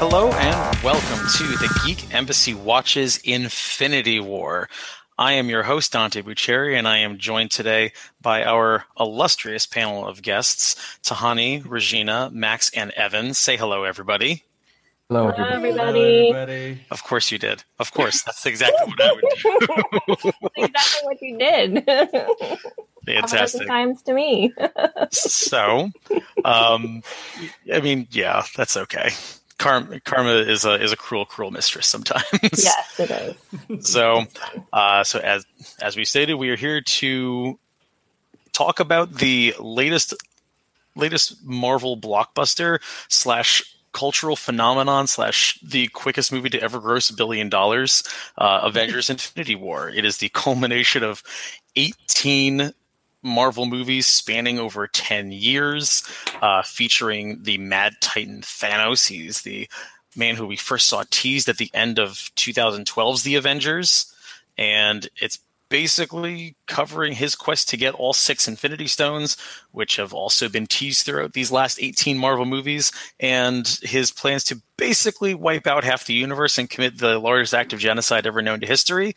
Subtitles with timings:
[0.00, 4.70] Hello and welcome to the Geek Embassy Watches Infinity War.
[5.18, 10.06] I am your host, Dante Buccieri, and I am joined today by our illustrious panel
[10.06, 13.34] of guests, Tahani, Regina, Max, and Evan.
[13.34, 14.42] Say hello, everybody.
[15.10, 16.30] Hello, Hello, everybody.
[16.30, 16.80] everybody.
[16.90, 17.62] Of course you did.
[17.78, 18.22] Of course.
[18.22, 20.32] That's exactly what I would do.
[20.56, 21.84] exactly what you did.
[23.04, 23.66] Fantastic.
[23.66, 24.54] times to me.
[25.10, 25.90] So,
[26.44, 27.02] um,
[27.70, 29.10] I mean, yeah, that's okay.
[29.60, 32.24] Karma, karma is a is a cruel, cruel mistress sometimes.
[32.42, 33.86] yes, it is.
[33.86, 34.24] So,
[34.72, 35.44] uh, so as
[35.82, 37.58] as we stated, we are here to
[38.52, 40.14] talk about the latest
[40.96, 47.50] latest Marvel blockbuster slash cultural phenomenon slash the quickest movie to ever gross a billion
[47.50, 48.02] dollars,
[48.38, 49.90] uh, Avengers: Infinity War.
[49.90, 51.22] It is the culmination of
[51.76, 52.72] eighteen
[53.22, 56.02] Marvel movies spanning over 10 years,
[56.40, 59.08] uh, featuring the Mad Titan Thanos.
[59.08, 59.68] He's the
[60.16, 64.12] man who we first saw teased at the end of 2012's The Avengers.
[64.56, 65.38] And it's
[65.70, 69.36] basically covering his quest to get all six Infinity Stones,
[69.72, 74.60] which have also been teased throughout these last 18 Marvel movies, and his plans to
[74.76, 78.60] basically wipe out half the universe and commit the largest act of genocide ever known
[78.60, 79.14] to history.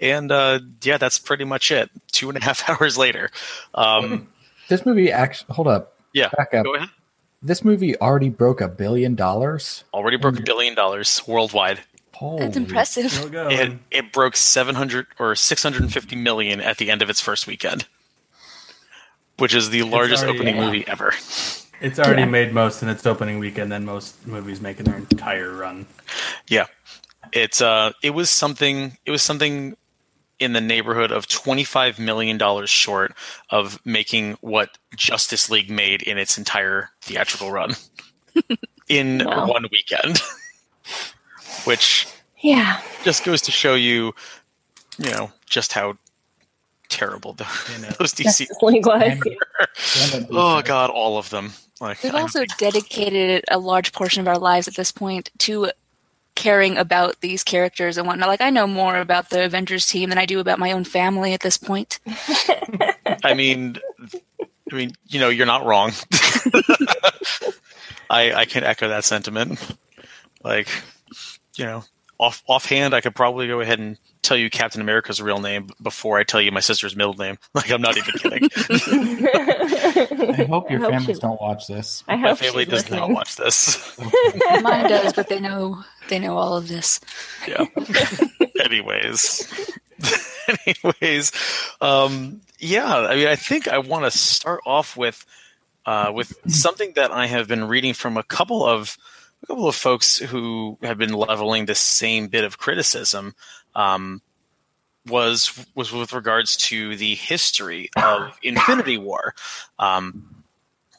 [0.00, 1.90] And uh, yeah, that's pretty much it.
[2.12, 3.30] Two and a half hours later.
[3.74, 4.28] Um,
[4.68, 6.64] This movie actually, hold up, yeah, back up.
[6.64, 6.88] go ahead.
[7.42, 9.84] This movie already broke a billion dollars.
[9.92, 11.80] Already broke a billion dollars worldwide.
[12.18, 12.38] Holy.
[12.38, 13.34] That's impressive.
[13.34, 17.86] It, it broke 700 or 650 million at the end of its first weekend,
[19.38, 20.64] which is the largest already- opening yeah.
[20.64, 21.12] movie ever.
[21.80, 22.28] It's already Yeah.
[22.28, 25.84] made most in its opening weekend than most movies make in their entire run.
[26.48, 26.66] Yeah,
[27.34, 28.96] it's uh, it was something.
[29.04, 29.76] It was something
[30.38, 33.12] in the neighborhood of twenty five million dollars short
[33.50, 37.74] of making what Justice League made in its entire theatrical run
[38.88, 39.46] in Wow.
[39.46, 40.22] one weekend,
[41.64, 42.06] which
[42.40, 42.80] Yeah.
[43.04, 44.14] just goes to show you,
[44.98, 45.96] you know, just how
[46.88, 47.44] terrible the,
[47.98, 48.24] those DC.
[48.24, 49.18] Justice League was.
[50.30, 51.52] Oh God, all of them.
[51.80, 55.70] Like We've I'm- also dedicated a large portion of our lives at this point to
[56.34, 58.28] caring about these characters and whatnot.
[58.28, 61.32] Like I know more about the Avengers team than I do about my own family
[61.32, 61.98] at this point.
[63.24, 63.78] I mean,
[64.70, 65.92] I mean, you know, you're not wrong.
[68.10, 69.58] I I can echo that sentiment.
[70.44, 70.68] Like,
[71.56, 71.84] you know,
[72.18, 76.18] off offhand, I could probably go ahead and tell you Captain America's real name before
[76.18, 77.36] I tell you my sister's middle name.
[77.54, 78.48] Like, I'm not even kidding.
[78.56, 82.04] I hope your I hope families she- don't watch this.
[82.08, 83.98] I my family she's does not watch this.
[84.62, 87.00] Mine does, but they know they know all of this.
[87.46, 87.66] yeah.
[88.64, 89.70] Anyways.
[90.66, 91.32] Anyways,
[91.80, 92.96] um, yeah.
[92.96, 95.24] I mean, I think I want to start off with
[95.86, 98.96] uh, with something that I have been reading from a couple of
[99.46, 103.34] a couple of folks who have been leveling this same bit of criticism.
[103.74, 104.22] Um,
[105.06, 109.34] was was with regards to the history of Infinity War.
[109.78, 110.42] Um,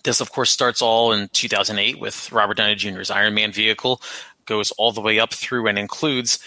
[0.05, 4.01] this, of course, starts all in 2008 with Robert Downey Jr.'s Iron Man vehicle,
[4.45, 6.39] goes all the way up through and includes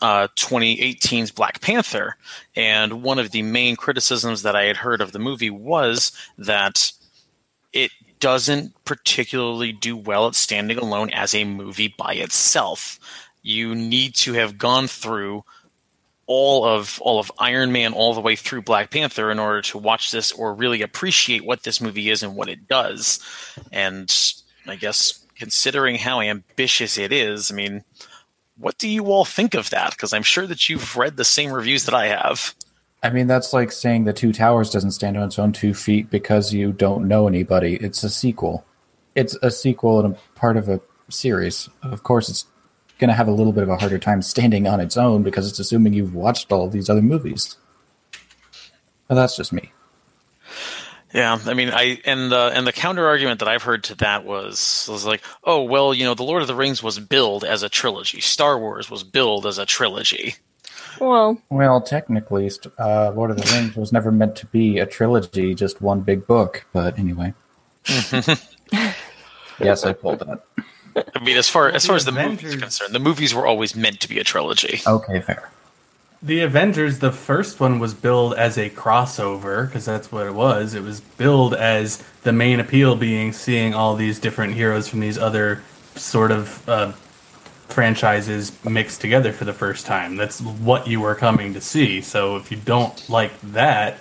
[0.00, 2.16] uh, 2018's Black Panther.
[2.54, 6.92] And one of the main criticisms that I had heard of the movie was that
[7.72, 7.90] it
[8.20, 12.98] doesn't particularly do well at standing alone as a movie by itself.
[13.42, 15.44] You need to have gone through
[16.26, 19.78] all of all of Iron Man all the way through Black Panther in order to
[19.78, 23.18] watch this or really appreciate what this movie is and what it does.
[23.72, 24.14] And
[24.66, 27.82] I guess considering how ambitious it is, I mean,
[28.58, 29.92] what do you all think of that?
[29.92, 32.54] Because I'm sure that you've read the same reviews that I have.
[33.02, 36.10] I mean, that's like saying the Two Towers doesn't stand on its own two feet
[36.10, 37.76] because you don't know anybody.
[37.76, 38.64] It's a sequel.
[39.14, 41.68] It's a sequel and a part of a series.
[41.82, 42.46] Of course, it's
[42.98, 45.48] going to have a little bit of a harder time standing on its own because
[45.48, 47.56] it's assuming you've watched all these other movies.
[49.06, 49.72] But that's just me.
[51.14, 54.26] Yeah, I mean, I and the and the counter argument that I've heard to that
[54.26, 57.62] was was like, oh well, you know, the Lord of the Rings was billed as
[57.62, 58.20] a trilogy.
[58.20, 60.34] Star Wars was billed as a trilogy.
[61.00, 64.86] Well, Well, technically, st- uh, Lord of the Rings was never meant to be a
[64.86, 66.64] trilogy, just one big book.
[66.72, 67.34] But anyway.
[69.60, 70.42] yes, I pulled that.
[71.14, 73.46] I mean, as far as far as the the movies are concerned, the movies were
[73.46, 74.80] always meant to be a trilogy.
[74.86, 75.50] Okay, fair.
[76.20, 80.74] The Avengers, the first one was billed as a crossover because that's what it was.
[80.74, 85.16] It was billed as the main appeal being seeing all these different heroes from these
[85.16, 85.62] other
[85.94, 86.92] sort of uh,
[87.68, 90.16] franchises mixed together for the first time.
[90.16, 92.00] That's what you were coming to see.
[92.00, 93.98] So if you don't like that,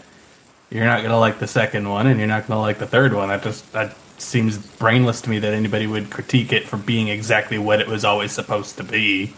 [0.69, 3.29] you're not gonna like the second one, and you're not gonna like the third one.
[3.29, 7.57] That just that seems brainless to me that anybody would critique it for being exactly
[7.57, 9.33] what it was always supposed to be.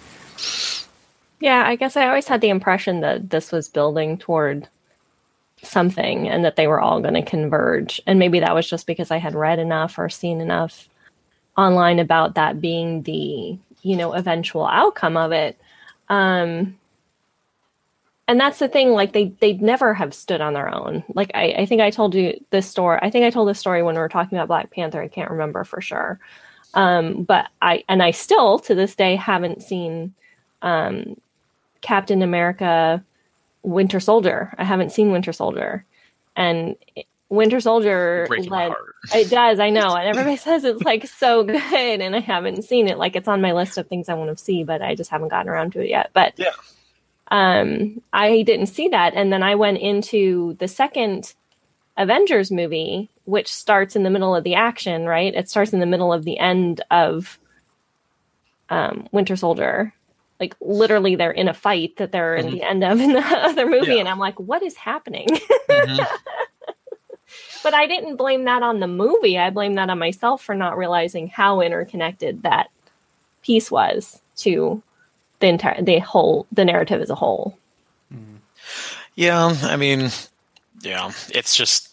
[1.40, 4.68] Yeah, I guess I always had the impression that this was building toward
[5.62, 8.02] something and that they were all going to converge.
[8.06, 10.88] And maybe that was just because I had read enough or seen enough
[11.58, 15.58] online about that being the, you know, eventual outcome of it.
[16.10, 16.78] Um
[18.28, 21.04] and that's the thing, like they they'd never have stood on their own.
[21.16, 23.00] Like I, I think I told you this story.
[23.02, 25.02] I think I told this story when we were talking about Black Panther.
[25.02, 26.20] I can't remember for sure.
[26.76, 30.14] Um, but I and I still to this day haven't seen
[30.62, 31.20] um,
[31.82, 33.04] Captain America
[33.64, 34.54] Winter Soldier.
[34.58, 35.86] I haven't seen Winter Soldier.
[36.36, 36.75] And
[37.30, 38.88] Winter Soldier Breaking my led heart.
[39.13, 39.96] It does, I know.
[39.96, 41.62] And everybody says it's like so good
[42.01, 42.98] and I haven't seen it.
[42.98, 45.30] Like it's on my list of things I want to see, but I just haven't
[45.30, 46.12] gotten around to it yet.
[46.13, 46.51] But Yeah.
[47.31, 49.13] um I didn't see that.
[49.13, 51.34] And then I went into the second
[51.98, 55.34] Avengers movie, which starts in the middle of the action, right?
[55.34, 57.38] It starts in the middle of the end of
[58.69, 59.94] um, Winter Soldier.
[60.40, 62.51] Like literally, they're in a fight that they're in Mhm.
[62.51, 64.00] the end of in the other movie, Yeah.
[64.00, 65.28] and I'm like, what is happening?
[65.69, 66.07] Mhm.
[67.64, 69.38] but I didn't blame that on the movie.
[69.38, 72.70] I blame that on myself for not realizing how interconnected that
[73.42, 74.82] piece was to
[75.40, 77.58] the entire, the whole, the narrative as a whole.
[78.14, 78.38] Mm.
[79.16, 80.10] Yeah, I mean,
[80.82, 81.90] yeah, it's just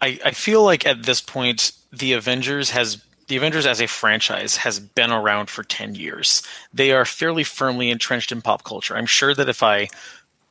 [0.00, 4.56] I I feel like at this point the Avengers has the Avengers as a franchise
[4.56, 6.42] has been around for 10 years.
[6.72, 8.96] They are fairly firmly entrenched in pop culture.
[8.96, 9.88] I'm sure that if I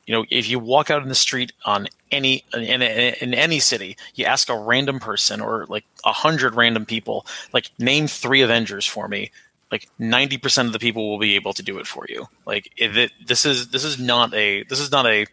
[0.08, 3.60] you know, if you walk out in the street on any in, in, in any
[3.60, 8.40] city, you ask a random person or like a hundred random people, like name three
[8.40, 9.30] Avengers for me.
[9.70, 12.26] Like ninety percent of the people will be able to do it for you.
[12.46, 15.26] Like if it, this is this is not a this is not a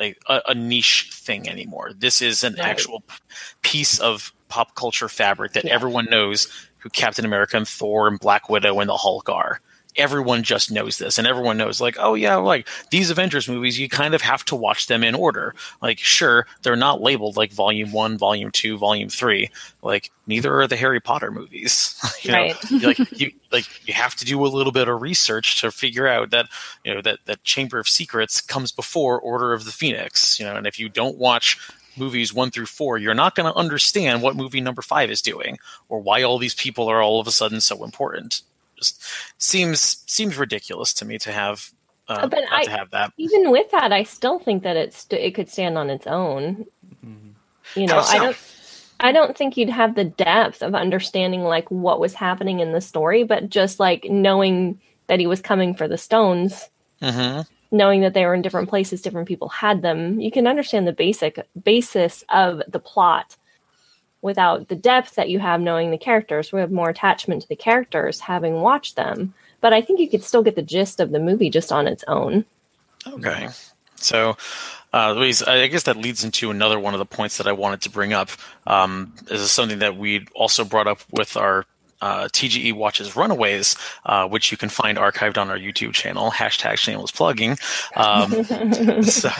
[0.00, 1.92] a, a, a niche thing anymore.
[1.96, 2.66] This is an Right.
[2.66, 3.04] actual
[3.62, 5.72] piece of pop culture fabric that Yeah.
[5.74, 6.48] everyone knows
[6.78, 9.60] who Captain America and Thor and Black Widow and the Hulk are.
[10.00, 13.88] Everyone just knows this, and everyone knows, like, oh yeah, like these Avengers movies, you
[13.88, 15.54] kind of have to watch them in order.
[15.82, 19.50] Like, sure, they're not labeled like Volume One, Volume Two, Volume Three.
[19.82, 21.94] Like, neither are the Harry Potter movies.
[22.22, 22.56] you know, Right.
[22.82, 26.30] like you like you have to do a little bit of research to figure out
[26.30, 26.46] that
[26.84, 30.38] you know that that Chamber of Secrets comes before Order of the Phoenix.
[30.40, 31.58] You know, and if you don't watch
[31.96, 35.58] movies one through four, you're not going to understand what movie number five is doing
[35.88, 38.42] or why all these people are all of a sudden so important.
[38.80, 39.02] Just
[39.38, 41.70] seems seems ridiculous to me to have
[42.08, 43.12] uh, But I- to have that.
[43.18, 46.66] Even with that, I still think that it's it could stand on its own.
[47.76, 48.16] You know, so?
[48.16, 48.36] I don't.
[49.02, 52.80] I don't think you'd have the depth of understanding like what was happening in the
[52.80, 56.68] story, but just like knowing that he was coming for the stones,
[57.02, 57.40] hmm
[57.72, 60.92] knowing that they were in different places, different people had them, you can understand the
[60.92, 63.36] basic basis of the plot
[64.22, 66.52] without the depth that you have knowing the characters.
[66.52, 69.34] We have more attachment to the characters having watched them.
[69.60, 72.04] But I think you could still get the gist of the movie just on its
[72.08, 72.44] own.
[73.06, 73.48] Okay.
[73.96, 74.36] So,
[74.92, 77.82] uh, Louise, I guess that leads into another one of the points that I wanted
[77.82, 78.30] to bring up.
[78.66, 81.66] Um, this is something that we also brought up with our
[82.00, 83.76] uh, TGE Watches Runaways,
[84.06, 86.30] uh, which you can find archived on our YouTube channel.
[86.30, 87.58] Hashtag shameless plugging.
[87.94, 88.44] Um,
[89.02, 89.30] so,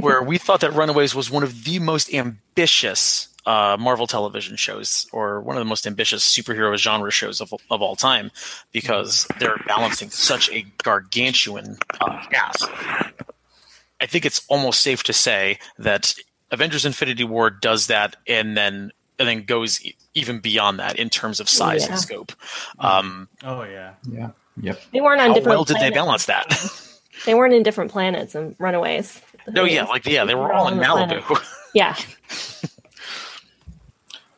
[0.00, 5.06] where we thought that Runaways was one of the most ambitious uh, Marvel television shows,
[5.12, 8.30] or one of the most ambitious superhero genre shows of, of all time,
[8.72, 12.66] because they're balancing such a gargantuan uh, cast.
[14.00, 16.14] I think it's almost safe to say that
[16.50, 21.10] Avengers: Infinity War does that, and then and then goes e- even beyond that in
[21.10, 21.92] terms of size Yeah.
[21.92, 22.32] and scope.
[22.78, 23.94] Um, Oh yeah.
[24.10, 24.30] Yeah.
[24.62, 24.80] Yep.
[24.92, 26.46] They weren't on how different well did they balance that?
[27.26, 29.20] They weren't in different planets and Runaways.
[29.46, 31.20] no, yeah, like yeah, they were all in Malibu.
[31.20, 31.46] planet.
[31.74, 31.94] Yeah,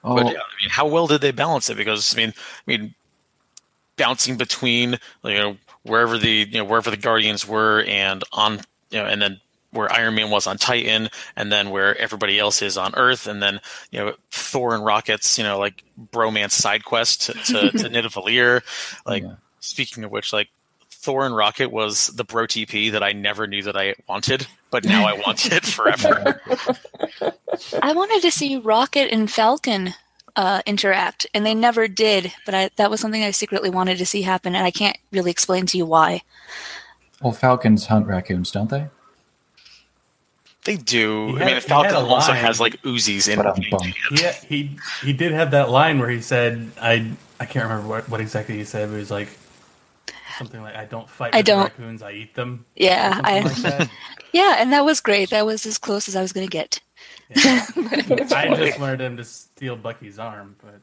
[0.05, 1.77] Oh, But yeah, I mean, how well did they balance it?
[1.77, 2.95] Because I mean, I mean,
[3.97, 8.99] bouncing between you know wherever the you know wherever the Guardians were and on you
[8.99, 9.41] know and then
[9.71, 13.43] where Iron Man was on Titan and then where everybody else is on Earth and
[13.43, 17.89] then you know Thor and Rocket's you know like bromance side quest to to, to
[17.91, 18.63] Nidavellir.
[19.07, 19.35] Like Yeah.
[19.61, 20.49] speaking of which, like
[21.03, 24.85] Thor and Rocket was the bro TP that I never knew that I wanted, but
[24.85, 26.41] now I want it forever.
[27.83, 29.95] I wanted to see Rocket and Falcon
[30.37, 32.33] uh, interact, and they never did.
[32.47, 35.33] But I, that was something I secretly wanted to see happen, and I can't really
[35.33, 36.23] explain to you why.
[37.21, 38.87] well, falcons hunt raccoons, don't they?
[40.65, 41.35] They do.
[41.35, 42.41] He I mean, he Falcon also line.
[42.41, 43.39] has like Uzis in.
[43.39, 43.93] But I'm.
[44.13, 48.09] He, he he did have that line where he said, "I I can't remember what,
[48.09, 49.29] what exactly he said, but he was like
[50.39, 53.89] something like, "I don't fight I don't- raccoons, I eat them." Yeah, I, like
[54.33, 55.31] yeah, and that was great.
[55.31, 56.81] That was as close as I was going to get.
[57.35, 57.67] Yeah.
[57.77, 60.81] I just wanted him to steal Bucky's arm, but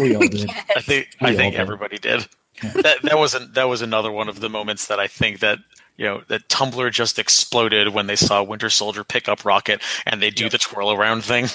[0.00, 0.50] We all did.
[0.76, 1.60] I think We I all think did.
[1.60, 2.26] everybody did.
[2.62, 5.58] That that was an, that was another one of the moments that I think that
[5.96, 10.22] you know that Tumblr just exploded when they saw Winter Soldier pick up Rocket and
[10.22, 11.46] they do the twirl around thing.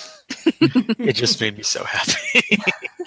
[0.62, 2.58] it just made me so happy.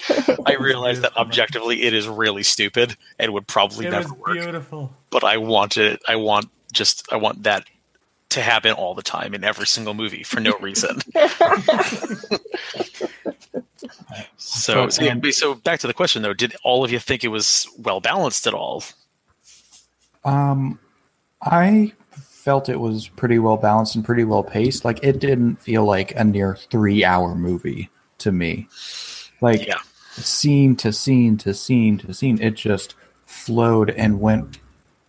[0.46, 4.32] I realize that objectively it is really stupid and would probably It never was work.
[4.34, 4.92] beautiful.
[5.10, 6.02] But I want it.
[6.08, 7.64] I want just I want that
[8.30, 10.98] to happen all the time in every single movie for no reason.
[14.36, 17.28] so, so, yeah, so back to the question though, did all of you think it
[17.28, 18.82] was well balanced at all?
[20.24, 20.78] Um,
[21.42, 24.84] I felt it was pretty well balanced and pretty well paced.
[24.84, 28.68] Like it didn't feel like a near three hour movie to me.
[29.40, 29.78] Like Yeah.
[30.12, 34.58] Scene to scene to scene to scene, it just flowed and went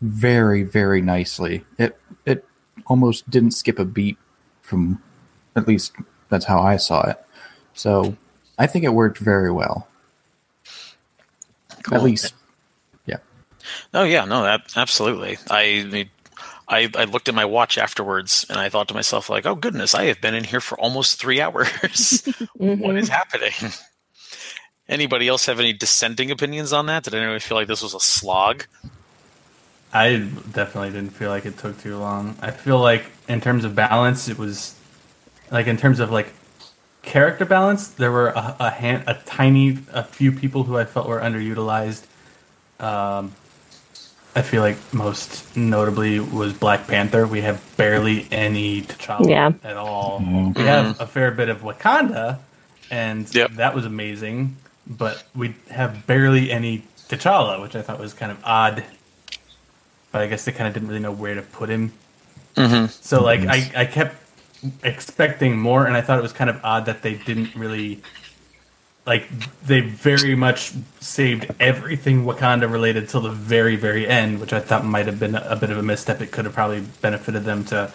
[0.02, 1.66] very very nicely.
[1.78, 2.46] It it
[2.88, 4.18] almost didn't skip a beat
[4.62, 5.02] from
[5.56, 5.94] at least
[6.30, 7.24] that's how I saw it.
[7.74, 8.16] So
[8.58, 9.88] I think it worked very well.
[11.84, 11.98] Cool.
[11.98, 12.34] At least,
[13.06, 13.18] yeah.
[13.94, 15.38] Oh yeah, no, that, absolutely.
[15.50, 16.10] I, mean,
[16.68, 19.94] I I looked at my watch afterwards and I thought to myself like, oh goodness,
[19.94, 21.68] I have been in here for almost three hours.
[22.56, 23.12] what is mm-hmm.
[23.12, 23.74] happening?
[24.90, 27.04] Anybody else have any dissenting opinions on that?
[27.04, 28.66] Did anyone feel like this was a slog?
[29.94, 30.18] I
[30.52, 32.36] definitely didn't feel like it took too long.
[32.42, 34.76] I feel like in terms of balance, it was
[35.52, 36.34] like in terms of like
[37.02, 41.08] character balance, there were a, a hand, a tiny, a few people who I felt
[41.08, 42.06] were underutilized.
[42.80, 43.34] Um,
[44.36, 47.26] I feel like most notably was Black Panther.
[47.28, 49.52] We have barely any T'Challa Yeah.
[49.64, 50.20] at all.
[50.22, 50.58] Mhm.
[50.58, 52.40] We have a fair bit of Wakanda,
[52.92, 53.52] and Yep.
[53.54, 54.58] that was amazing.
[54.86, 58.84] But we have barely any T'Challa, which I thought was kind of odd.
[60.12, 61.94] But I guess they kind of didn't really know where to put him.
[62.56, 62.88] Mm-hmm.
[62.88, 64.16] So like I, I kept
[64.84, 68.02] expecting more, and I thought it was kind of odd that they didn't really
[69.06, 69.28] like
[69.66, 70.72] they very much
[71.02, 75.36] saved everything Wakanda related till the very very end, which I thought might have been
[75.36, 76.22] a bit of a misstep.
[76.22, 77.92] It could have probably benefited them to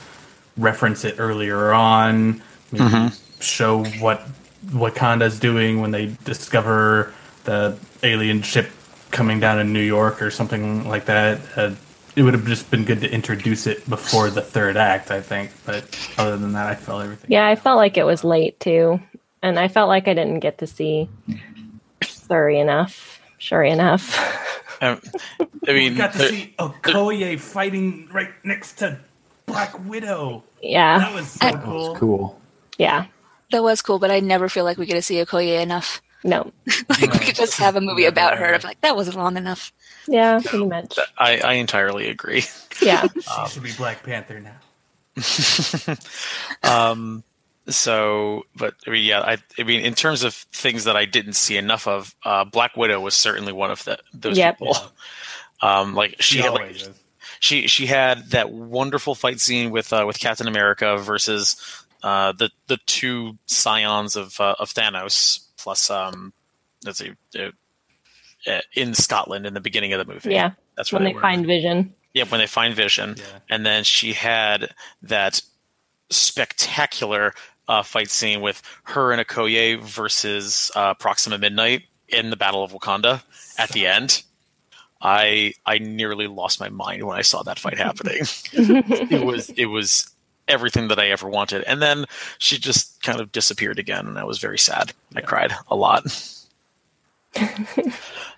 [0.56, 2.42] reference it earlier on,
[2.72, 4.26] maybe show what
[4.70, 7.12] Wakanda's doing when they discover
[7.44, 8.68] the alien ship
[9.10, 11.40] coming down in New York or something like that.
[11.56, 11.74] Uh,
[12.16, 15.50] it would have just been good to introduce it before the third act, I think.
[15.64, 15.84] But
[16.18, 17.30] other than that, I felt everything.
[17.30, 19.00] Yeah, I felt like it was late too,
[19.42, 21.08] and I felt like I didn't get to see
[22.02, 23.20] Surrey enough.
[23.38, 24.44] Shuri enough.
[24.80, 25.00] Um,
[25.66, 28.96] I mean, We got to there- see Okoye fighting right next to
[29.46, 30.44] Black Widow.
[30.62, 31.88] Yeah, That yeah, was so That cool.
[31.90, 32.40] was cool.
[32.78, 33.06] yeah.
[33.50, 36.02] That was cool, but I never feel like we get to see Okoye enough.
[36.24, 36.52] No,
[36.88, 38.46] Like we could just have a movie about her.
[38.50, 38.54] never.
[38.56, 39.72] I'm like, that wasn't long enough.
[40.08, 40.98] yeah, pretty much.
[41.16, 42.44] I, I entirely agree.
[42.80, 44.54] Yeah, She should be Black Panther now.
[46.62, 47.24] um,
[47.68, 51.32] so, but I mean, yeah, I, I mean, in terms of things that I didn't
[51.34, 54.58] see enough of, uh, Black Widow was certainly one of the, those Yep.
[54.58, 54.76] people.
[55.60, 56.88] Um, like she, She had like is.
[57.40, 61.56] she she had that wonderful fight scene with uh, with Captain America versus
[62.02, 66.32] uh, the the two scions of uh, of Thanos plus um
[66.84, 67.50] let's see uh,
[68.46, 70.30] uh, in Scotland in the beginning of the movie.
[70.32, 70.52] yeah.
[70.76, 71.92] that's When where they find Vision.
[72.14, 73.24] Yeah, when they find Vision, Yeah.
[73.50, 74.70] and then she had
[75.02, 75.42] that
[76.10, 77.34] spectacular
[77.68, 82.72] uh, fight scene with her and Okoye versus uh, Proxima Midnight in the Battle of
[82.72, 83.22] Wakanda
[83.58, 84.22] at the end.
[85.00, 88.22] I I nearly lost my mind when I saw that fight happening.
[88.52, 90.10] it was it was
[90.48, 92.06] everything that I ever wanted, and then
[92.38, 94.92] she just kind of disappeared again, and I was very sad.
[95.14, 96.04] I cried a lot.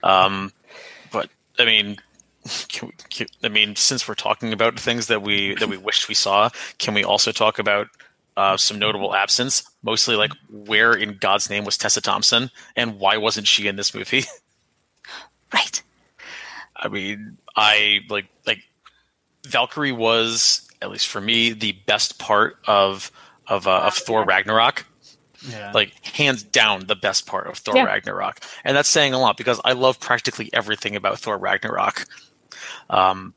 [0.03, 0.53] um,
[1.13, 1.99] but I mean,
[2.69, 6.09] can we, can, I mean, since we're talking about things that we that we wished
[6.09, 7.89] we saw, can we also talk about
[8.37, 9.63] uh, some notable absence?
[9.83, 13.95] Mostly, like where in God's name was Tessa Thompson, and why wasn't she in this
[13.95, 14.25] movie?
[15.53, 15.83] Right.
[16.77, 18.63] I mean, I like like
[19.47, 23.11] Valkyrie was at least for me the best part of
[23.47, 24.87] of uh, of Thor Ragnarok.
[25.49, 25.73] Yeah.
[25.73, 27.85] Like hands down the best part of Thor Yeah.
[27.85, 32.05] Ragnarok, and that's saying a lot because I love practically everything about Thor Ragnarok.
[32.91, 33.35] Um,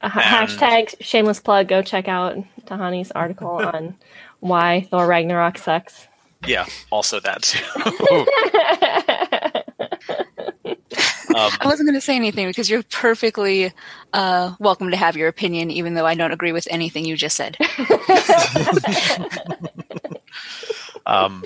[0.00, 1.68] Uh, hashtag shameless plug.
[1.68, 2.36] Go check out
[2.66, 3.96] Tahani's article on
[4.40, 6.06] why Thor Ragnarok sucks.
[6.46, 7.64] yeah, also that too.
[11.34, 13.72] um, I wasn't going to say anything because you're perfectly
[14.12, 17.36] uh, welcome to have your opinion, even though I don't agree with anything you just
[17.36, 17.56] said.
[21.06, 21.44] um,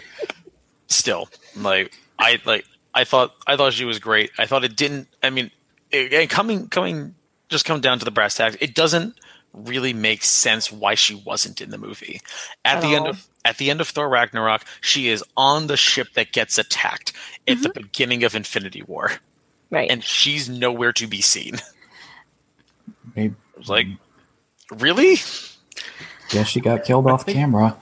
[0.86, 2.64] still, like I like
[2.94, 4.30] I thought I thought she was great.
[4.38, 5.08] I thought it didn't.
[5.22, 5.50] I mean,
[5.90, 7.14] it, and coming coming
[7.48, 8.56] just come down to the brass tacks.
[8.60, 9.18] It doesn't
[9.52, 12.20] really make sense why she wasn't in the movie
[12.64, 15.76] at, At the end of at the end of Thor Ragnarok, she is on the
[15.76, 17.12] ship that gets attacked
[17.46, 19.12] at the beginning of Infinity War,
[19.70, 19.90] Right.
[19.90, 21.56] and she's nowhere to be seen.
[23.14, 23.34] Maybe,
[23.66, 23.86] like,
[24.70, 25.16] really?
[26.30, 27.76] guess she got killed off camera.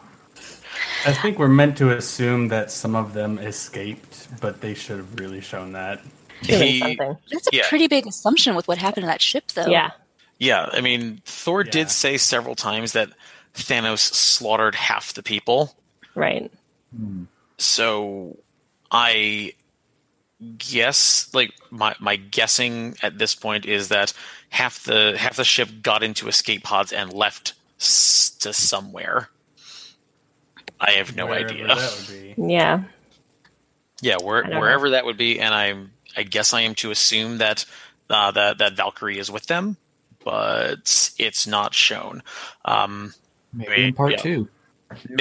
[1.06, 5.18] I think we're meant to assume that some of them escaped, but they should have
[5.18, 6.00] really shown that.
[6.42, 6.96] Doing He-
[7.30, 7.68] That's a Yeah.
[7.68, 9.66] pretty big assumption with what happened to that ship, though.
[9.66, 9.90] Yeah.
[10.38, 11.70] Yeah, I mean, Thor Yeah.
[11.70, 13.10] did say several times that
[13.54, 15.76] Thanos slaughtered half the people.
[16.14, 16.50] Right.
[16.96, 17.24] Hmm.
[17.58, 18.36] So
[18.90, 19.52] I
[20.58, 24.12] guess like my my guessing at this point is that
[24.50, 29.28] half the half the ship got into escape pods and left s- to somewhere.
[30.80, 31.66] I have no Wherever idea.
[31.68, 32.34] That would be.
[32.48, 32.84] Yeah.
[34.02, 36.90] Yeah, where, I don't wherever that would be, and I'm I guess I am to
[36.90, 37.64] assume that
[38.10, 39.76] uh, that that Valkyrie is with them,
[40.24, 42.22] but it's not shown.
[42.64, 43.14] Um,
[43.52, 44.16] Maybe in part Yeah.
[44.18, 44.48] two.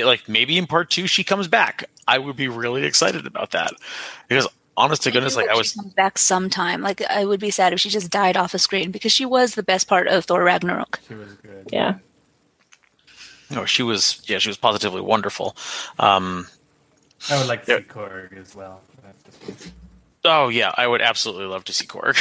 [0.03, 1.85] like maybe in part two she comes back.
[2.07, 3.71] I would be really excited about that
[4.27, 6.81] because honest to goodness, like I was she comes back sometime.
[6.81, 9.55] Like I would be sad if she just died off a screen because she was
[9.55, 10.99] the best part of Thor Ragnarok.
[11.07, 11.69] She was good.
[11.71, 11.95] Yeah.
[13.49, 15.55] no, she was yeah, she was positively wonderful.
[15.99, 16.47] Um,
[17.29, 17.77] I would like to Yeah.
[17.79, 18.81] see Korg as well.
[20.25, 22.15] Oh yeah, I would absolutely love to see Korg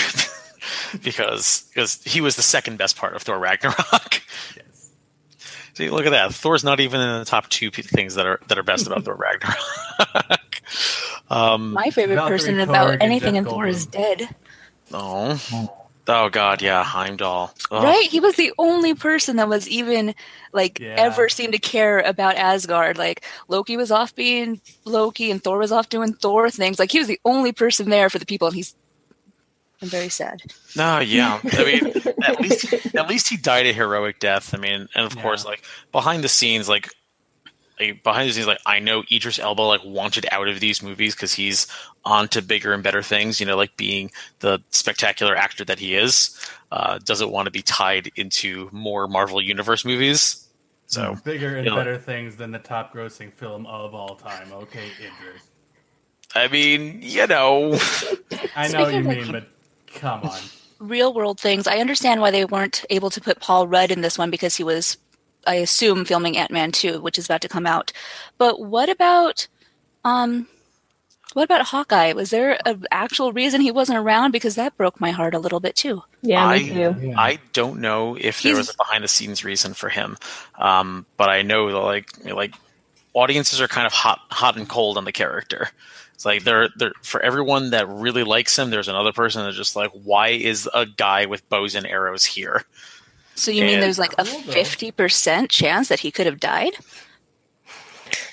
[1.02, 4.22] because because he was the second best part of Thor Ragnarok.
[4.56, 4.64] yes.
[5.74, 6.34] See, look at that.
[6.34, 9.04] Thor's not even in the top two p- things that are that are best about
[9.04, 9.56] Thor Ragnarok.
[11.30, 14.28] um, My favorite Valkyrie, person Korg, about anything Jeff in Thor is dead.
[14.92, 15.68] oh,
[16.08, 17.54] oh God, yeah, Heimdall.
[17.70, 18.06] Oh, Right?
[18.06, 20.14] He was the only person that was even
[20.52, 20.96] like Yeah.
[20.98, 22.98] ever seemed to care about Asgard.
[22.98, 26.78] Like Loki was off being Loki and Thor was off doing Thor things.
[26.78, 28.74] Like he was the only person there for the people and he's
[29.82, 30.42] I'm very sad.
[30.76, 31.40] No, yeah.
[31.52, 31.92] I mean,
[32.24, 34.54] at least at least he died a heroic death.
[34.54, 36.88] I mean, and of course, like behind the scenes, like,
[37.80, 41.14] like behind the scenes, like I know Idris Elba like wanted out of these movies
[41.16, 41.66] because he's
[42.04, 43.40] on to bigger and better things.
[43.40, 46.38] You know, like being the spectacular actor that he is,
[46.70, 50.46] uh, doesn't want to be tied into more Marvel Universe movies.
[50.86, 54.52] So bigger and you know- better things than the top grossing film of all time.
[54.52, 55.48] Okay, Idris.
[56.34, 57.78] I mean, you know,
[58.56, 59.48] I know what you Speaking of- mean, but
[59.94, 60.40] come on.
[60.78, 61.66] Real world things.
[61.66, 64.64] I understand why they weren't able to put Paul Rudd in this one because he
[64.64, 64.96] was
[65.46, 67.92] I assume filming Ant Man 2, which is about to come out.
[68.38, 69.46] But what about
[70.04, 70.48] um
[71.34, 72.12] what about Hawkeye?
[72.12, 74.32] Was there an actual reason he wasn't around?
[74.32, 76.02] Because that broke my heart a little bit too.
[76.20, 77.14] Yeah, I- me too.
[77.16, 80.18] I don't know if there was a behind the scenes reason for him,
[80.56, 82.54] um, but I know that like like
[83.14, 85.70] audiences are kind of hot hot and cold on the character.
[86.14, 88.70] It's like they're they're for everyone that really likes him.
[88.70, 92.64] There's another person that's just like, why is a guy with bows and arrows here?
[93.34, 96.74] So you mean there's like a fifty percent chance that he could have died?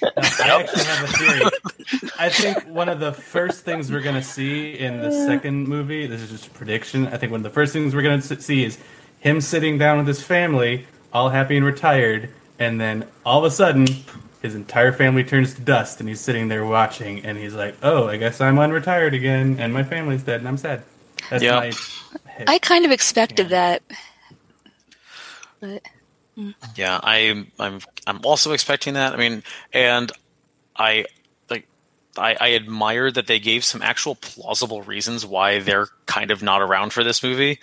[0.02, 1.42] No, I actually have a theory.
[2.20, 6.06] I think one of the first things we're going to see in the second movie,
[6.06, 7.08] this is just a prediction.
[7.08, 8.78] I think one of the first things we're going to see is
[9.20, 13.52] him sitting down with his family, all happy and retired, and then all of a
[13.52, 13.88] sudden,
[14.42, 18.08] his entire family turns to dust, and he's sitting there watching, and he's like, "Oh,
[18.08, 20.84] I guess I'm unretired again, and my family's dead, and I'm sad."
[21.30, 21.60] That's Yeah.
[21.60, 21.72] my.
[22.48, 23.50] I kind of expected Yeah.
[23.50, 23.84] that.
[25.62, 25.84] But
[26.76, 29.14] Yeah, I'm I'm I'm also expecting that.
[29.14, 30.12] I mean, and
[30.76, 31.08] I like
[32.20, 36.62] I, I admire that they gave some actual plausible reasons why they're kind of not
[36.62, 37.60] around for this movie.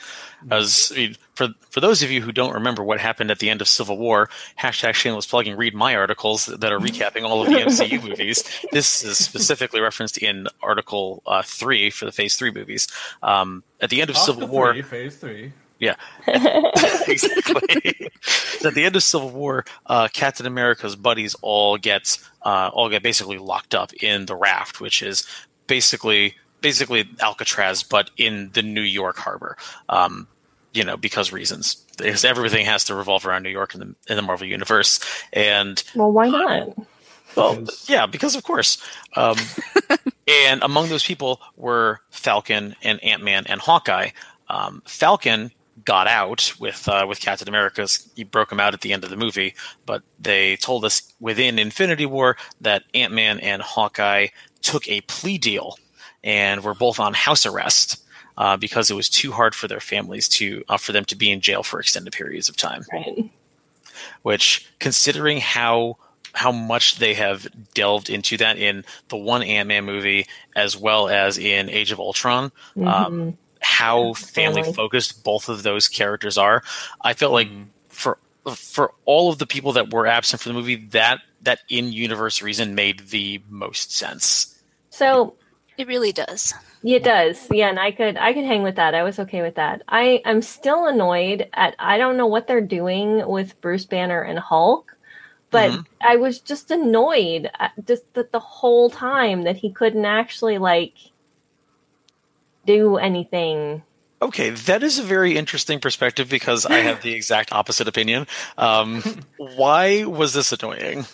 [0.51, 3.51] As I mean, for for those of you who don't remember what happened at the
[3.51, 7.49] end of Civil War, hashtag shameless plugging, read my articles that are recapping all of
[7.49, 8.45] the MCU movies.
[8.73, 12.88] This is specifically referenced in Article uh, three for the Phase three movies.
[13.23, 15.53] Um, at the end of Civil Oscar War, three, phase three.
[15.79, 18.11] yeah, exactly.
[18.59, 22.88] so at the end of Civil War, uh, Captain America's buddies all get uh, all
[22.88, 25.26] get basically locked up in the raft, which is
[25.66, 29.56] basically basically Alcatraz, but in the New York harbor.
[29.88, 30.28] Um,
[30.72, 31.74] you know, because reasons.
[31.98, 35.00] Because everything has to revolve around New York in the in the Marvel universe,
[35.32, 36.68] and Well, why not?
[37.35, 38.80] well, yeah, because of course.
[39.16, 39.37] Um,
[40.28, 44.11] and among those people were Falcon and Ant Man and Hawkeye.
[44.48, 45.50] Um, Falcon
[45.85, 48.09] got out with uh, with Captain America's.
[48.17, 51.59] He broke him out at the end of the movie, but they told us within
[51.59, 54.29] Infinity War that Ant Man and Hawkeye
[54.62, 55.79] took a plea deal
[56.25, 58.03] and were both on house arrest.
[58.39, 61.31] Uh, because it was too hard for their families to uh, for them to be
[61.31, 63.31] in jail for extended periods of time Right.
[64.23, 65.97] which considering how
[66.35, 71.39] how much they have delved into that in the one Ant-Man movie as well as
[71.39, 72.87] in Age of Ultron, Mhm.
[72.87, 74.62] um, how Family.
[74.62, 76.62] family focused both of those characters are.
[77.03, 77.66] I felt like Mhm.
[77.88, 78.19] for
[78.55, 82.40] for all of the people that were absent from the movie, that that in universe
[82.42, 84.55] reason made the most sense.
[84.90, 85.35] So
[85.79, 86.55] It really does.
[86.85, 87.47] It does.
[87.51, 88.95] Yeah, and I could I could hang with that.
[88.95, 89.83] I was okay with that.
[89.88, 94.38] I I'm still annoyed at I don't know what they're doing with Bruce Banner and
[94.38, 94.97] Hulk,
[95.51, 95.85] but Mhm.
[96.01, 97.51] I was just annoyed
[97.85, 100.95] just that the whole time that he couldn't actually like
[102.66, 103.83] do anything.
[104.22, 108.26] Okay, that is a very interesting perspective because I have the exact opposite opinion.
[108.59, 109.02] Um,
[109.37, 111.05] why was this annoying?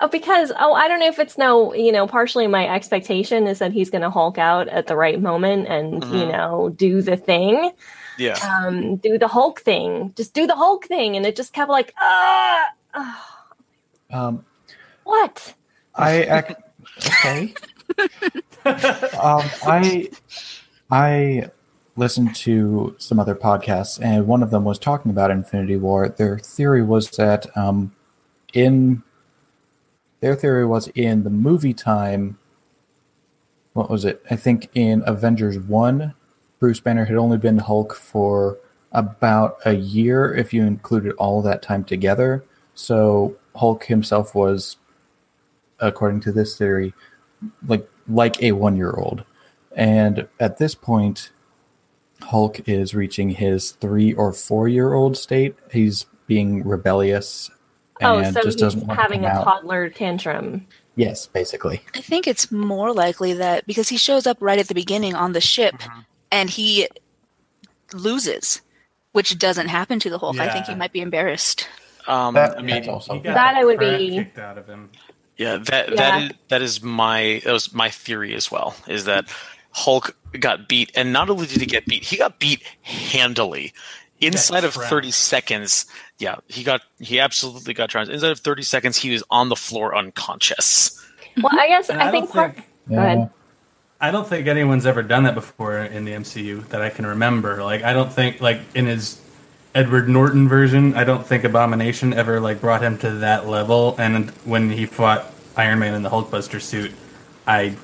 [0.00, 3.58] Oh, because oh, I don't know if it's no, you know, partially my expectation is
[3.58, 6.32] that he's going to Hulk out at the right moment and you Mhm.
[6.32, 7.72] know do the thing.
[8.16, 8.36] Yeah.
[8.64, 10.12] um, do the Hulk thing.
[10.16, 13.46] Just do the Hulk thing, and it just kept like, ah, ah,
[14.10, 14.44] Um,
[15.04, 15.54] what?
[15.94, 16.54] I ac-
[17.06, 17.54] okay.
[19.18, 20.08] um, I
[20.90, 21.50] I
[21.96, 26.08] listened to some other podcasts, and one of them was talking about Infinity War.
[26.08, 27.94] Their theory was that um,
[28.54, 29.02] in
[30.20, 32.38] their theory was in the movie time.
[33.72, 34.22] What was it?
[34.30, 36.14] I think in Avengers one,
[36.58, 38.58] Bruce Banner had only been Hulk for
[38.90, 42.44] about a year if you included all that time together.
[42.74, 44.78] So Hulk himself was
[45.78, 46.94] according to this theory,
[47.66, 49.24] like like a one year old.
[49.74, 51.30] And at this point,
[52.22, 55.54] Hulk is reaching his three or four year old state.
[55.72, 57.50] He's being rebellious
[58.00, 59.44] Oh, and so just he's doesn't want having to a out.
[59.44, 60.66] toddler tantrum.
[60.94, 61.80] Yes, basically.
[61.96, 65.32] I think it's more likely that because he shows up right at the beginning on
[65.32, 66.04] the ship Mhm.
[66.30, 66.86] and he
[67.92, 68.60] loses,
[69.12, 70.38] which doesn't happen to the Hulk.
[70.38, 71.68] I think he might be embarrassed.
[72.06, 74.90] Um, That- I mean, that's also That I would be- kicked out of him.
[75.36, 75.94] Yeah, that Yeah.
[75.96, 78.74] that is that is my that was my theory as well.
[78.88, 79.26] Is that
[79.78, 83.72] Hulk got beat, and not only did he get beat, he got beat handily.
[84.20, 84.90] Inside of trounced.
[84.90, 85.86] thirty seconds,
[86.18, 88.10] yeah, he got he absolutely got trounced.
[88.10, 90.94] Inside of thirty seconds, he was on the floor unconscious.
[91.40, 92.54] Well, I guess I, I think don't part.
[92.56, 93.18] think Go ahead.
[93.18, 93.28] Yeah.
[94.00, 97.62] I don't think anyone's ever done that before in the MCU that I can remember.
[97.62, 99.20] Like I don't think like in his
[99.74, 103.94] Edward Norton version, I don't think Abomination ever like brought him to that level.
[103.98, 106.92] And when he fought Iron Man in the Hulkbuster suit,
[107.46, 107.76] I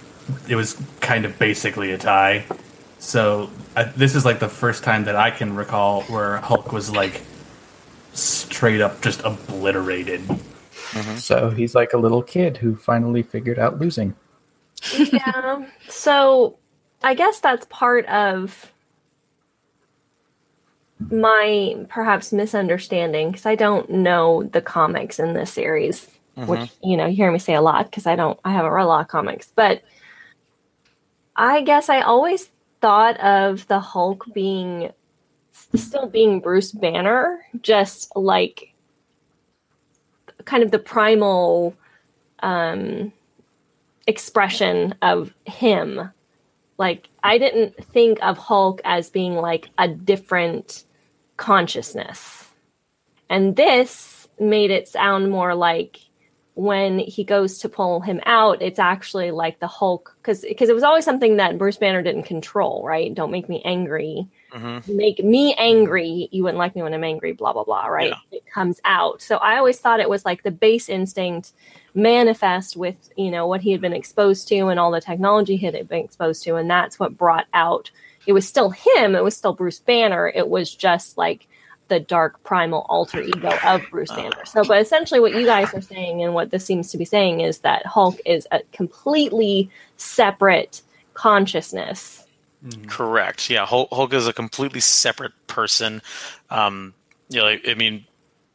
[0.48, 2.44] it was kind of basically a tie.
[2.98, 6.90] So I, this is like the first time that I can recall where Hulk was
[6.90, 7.22] like
[8.12, 10.20] straight up just obliterated.
[10.22, 11.16] Mm-hmm.
[11.16, 14.14] So he's like a little kid who finally figured out losing.
[14.92, 15.66] yeah.
[15.88, 16.56] So
[17.02, 18.72] I guess that's part of
[21.10, 26.88] my perhaps misunderstanding because I don't know the comics in this series, which mm-hmm.
[26.88, 28.86] you know you hear me say a lot because I don't I haven't read a
[28.86, 29.82] lot of comics, but
[31.36, 34.90] I guess I always thought of the Hulk being
[35.74, 38.74] still being Bruce Banner, just like
[40.44, 41.74] kind of the primal
[42.40, 43.12] um
[44.06, 46.10] expression of him.
[46.78, 50.84] Like I didn't think of Hulk as being like a different
[51.36, 52.48] consciousness.
[53.30, 56.00] And this made it sound more like
[56.54, 60.74] when he goes to pull him out, it's actually like the Hulk because because it
[60.74, 63.12] was always something that Bruce Banner didn't control, right?
[63.12, 64.28] Don't make me angry.
[64.52, 66.28] hmm Make me angry.
[66.30, 68.10] You wouldn't like me when I'm angry, blah blah blah, right?
[68.10, 68.38] Yeah.
[68.38, 69.20] It comes out.
[69.20, 71.52] So I always thought it was like the base instinct
[71.94, 75.66] manifest with you know what he had been exposed to and all the technology he
[75.66, 77.88] had been exposed to and that's what brought out
[78.26, 81.46] it was still him it was still bruce banner it was just like
[81.88, 85.80] the dark primal alter ego of bruce banner so but essentially what you guys are
[85.80, 90.82] saying and what this seems to be saying is that hulk is a completely separate
[91.14, 92.24] consciousness
[92.86, 93.50] Correct.
[93.50, 96.00] Yeah, Hulk, Hulk is a completely separate person.
[96.50, 96.94] Um,
[97.28, 98.06] you know, like, I mean,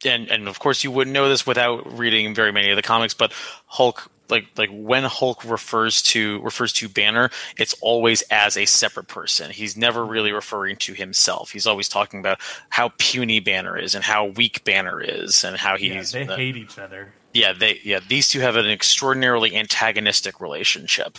[0.05, 3.13] and and of course you wouldn't know this without reading very many of the comics.
[3.13, 3.33] But
[3.67, 9.07] Hulk, like like when Hulk refers to refers to Banner, it's always as a separate
[9.07, 9.51] person.
[9.51, 11.51] He's never really referring to himself.
[11.51, 12.39] He's always talking about
[12.69, 16.25] how puny Banner is and how weak Banner is and how he's Yeah, he's they
[16.25, 17.13] the- hate each other.
[17.33, 21.17] yeah they yeah these two have an extraordinarily antagonistic relationship.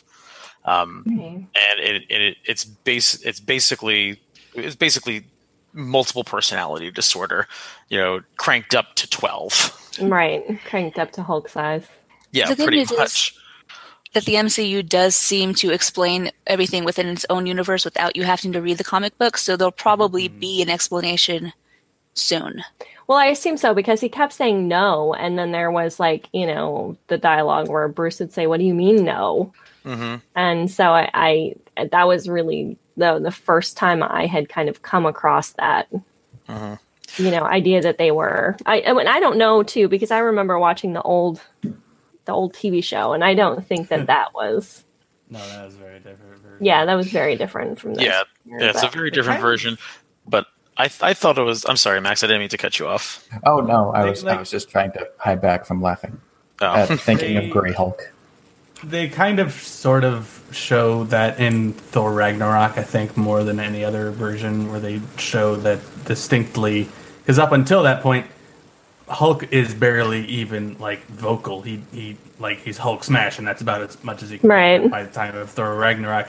[0.64, 1.46] Um, and
[1.78, 4.20] it, it it's base it's basically
[4.54, 5.24] it's basically
[5.72, 7.46] multiple personality disorder
[7.88, 11.86] you know cranked up to 12 right cranked up to hulk size
[12.32, 13.34] yeah The good pretty news is- much
[14.12, 18.50] That the MCU does seem to explain everything within its own universe without you having
[18.52, 21.52] to read the comic books, so there'll probably be an explanation
[22.14, 22.64] soon.
[23.06, 26.46] Well, I assume so because he kept saying no, and then there was like you
[26.46, 29.52] know the dialogue where Bruce would say, "What do you mean no?"
[29.84, 31.54] hmm And so I, I
[31.92, 35.88] that was really the the first time I had kind of come across that
[36.48, 36.78] Mhm.
[37.16, 38.56] you know idea that they were.
[38.66, 41.40] I I mean, I don't know too because I remember watching the old
[42.24, 44.84] the old TV show, and I don't think that that was.
[45.30, 46.42] No, that was very different.
[46.42, 46.64] version.
[46.64, 48.04] Yeah, that was very different from this.
[48.04, 49.78] Yeah, yeah, it's a very different kind version.
[50.26, 51.64] But I th- I thought it was.
[51.68, 52.22] I'm sorry, Max.
[52.24, 53.26] I didn't mean to cut you off.
[53.46, 56.20] Oh no, I Like- was like- I was just trying to hide back from laughing
[56.60, 56.66] Oh.
[56.74, 58.12] at thinking They- of Grey Hulk.
[58.82, 63.84] They kind of sort of show that in Thor Ragnarok, I think, more than any
[63.84, 66.88] other version, where they show that distinctly.
[67.18, 68.26] Because up until that point,
[69.10, 71.62] Hulk is barely even like vocal.
[71.62, 74.48] He he like he's Hulk smash, and that's about as much as he can.
[74.48, 74.90] Right.
[74.90, 76.28] By the time of Thor Ragnarok,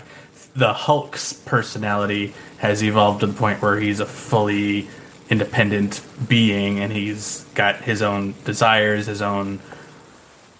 [0.55, 4.87] the Hulk's personality has evolved to the point where he's a fully
[5.29, 9.59] independent being, and he's got his own desires, his own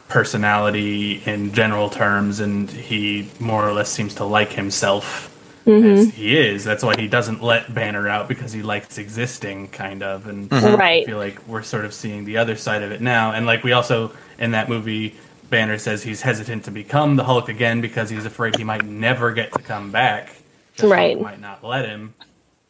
[0.07, 5.27] personality in general terms, and he more or less seems to like himself
[5.65, 5.85] Mm-hmm.
[5.85, 6.63] as he is.
[6.63, 10.27] That's why he doesn't let Banner out because he likes existing, kind of.
[10.27, 10.65] And mm-hmm.
[10.65, 11.05] I Right.
[11.05, 13.31] feel like we're sort of seeing the other side of it now.
[13.33, 15.15] And like we also in that movie,
[15.51, 19.31] Banner says he's hesitant to become the Hulk again because he's afraid he might never
[19.31, 20.27] get to come back.
[20.77, 21.21] 'cause Hulk Right.
[21.21, 22.13] might not let him.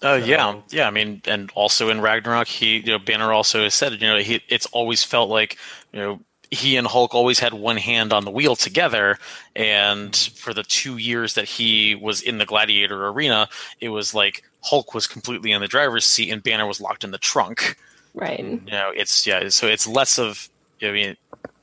[0.01, 0.87] Oh So- yeah, yeah.
[0.87, 4.17] I mean, and also in Ragnarok, he you know Banner also has said you know
[4.17, 5.57] he it's always felt like
[5.93, 6.19] you know
[6.51, 9.17] he and Hulk always had one hand on the wheel together,
[9.55, 14.43] and for the two years that he was in the Gladiator arena, it was like
[14.61, 17.77] Hulk was completely in the driver's seat and Banner was locked in the trunk.
[18.13, 18.39] Right.
[18.39, 19.49] You know, it's yeah.
[19.49, 20.49] So it's less of
[20.81, 21.17] I mean.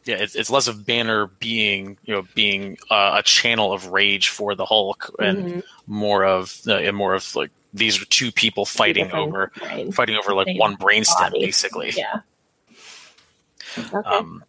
[0.05, 4.31] Yeah, it's, it's less of Banner being, you know, being uh, a channel of rage
[4.31, 8.65] for the Hulk, and more of, uh, and more of like these are two people
[8.65, 9.93] fighting over right.
[9.93, 12.21] fighting over like Same one brainstem basically Yeah.
[13.77, 13.97] Okay.
[13.97, 14.43] um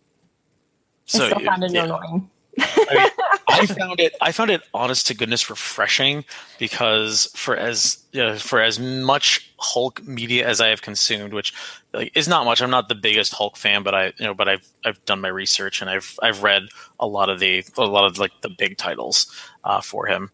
[1.13, 2.29] I so still found it annoying.
[2.59, 3.09] I, mean,
[3.47, 6.25] I found it i found it honest to goodness refreshing
[6.57, 11.53] because for as you know, for as much hulk media as i have consumed which
[11.93, 14.49] like is not much i'm not the biggest hulk fan but i you know but
[14.49, 16.63] i've i've done my research and i've i've read
[16.99, 20.31] a lot of the a lot of like the big titles uh, for him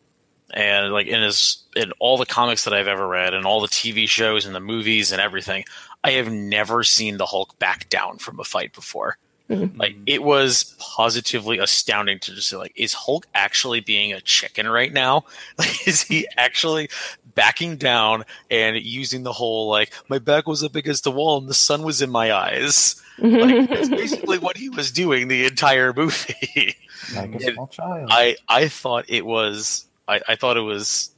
[0.53, 3.67] and like in his in all the comics that I've ever read and all the
[3.67, 5.65] TV shows and the movies and everything,
[6.03, 9.17] I have never seen the Hulk back down from a fight before.
[9.49, 9.79] Mm-hmm.
[9.79, 14.67] Like it was positively astounding to just say, like, is Hulk actually being a chicken
[14.67, 15.25] right now?
[15.58, 16.89] Like, is he actually
[17.36, 21.47] backing down and using the whole like my back was up against the wall and
[21.47, 22.95] the sun was in my eyes?
[23.19, 23.36] Mm-hmm.
[23.36, 26.75] Like it's basically what he was doing the entire movie.
[27.15, 28.10] Like a small child.
[28.12, 31.12] I I thought it was I, I thought it was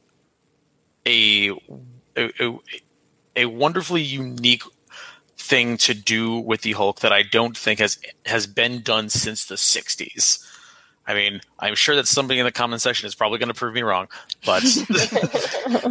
[1.05, 1.49] a,
[2.17, 2.59] a a-
[3.37, 4.63] a wonderfully unique
[5.47, 9.45] thing to do with the Hulk that I don't think has has been done since
[9.45, 10.43] the '60s.
[11.09, 13.73] I mean, I'm sure that somebody in the comment section is probably going to prove
[13.73, 14.07] me wrong,
[14.45, 14.61] but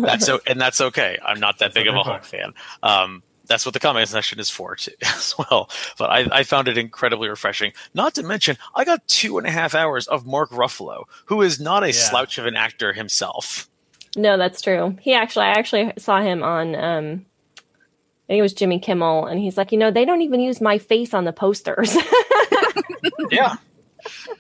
[0.01, 1.19] that's o- and that's okay.
[1.25, 2.03] I'm not that big of a.
[2.03, 2.53] Hulk fan.
[2.83, 5.71] Um, that's what the comment section is for too, as well.
[5.99, 7.73] But I, I found it incredibly refreshing.
[7.95, 11.61] Not to mention, I got two and a half hours of Mark Ruffalo, who is
[11.61, 11.93] not a Yeah.
[11.93, 13.69] slouch of an actor himself.
[14.17, 14.97] No, that's true.
[15.01, 16.75] He actually, I actually saw him on.
[16.75, 17.36] Um, I
[18.27, 20.79] think it was Jimmy Kimmel, and he's like, you know, they don't even use my
[20.79, 21.97] face on the posters.
[23.31, 23.57] Yeah,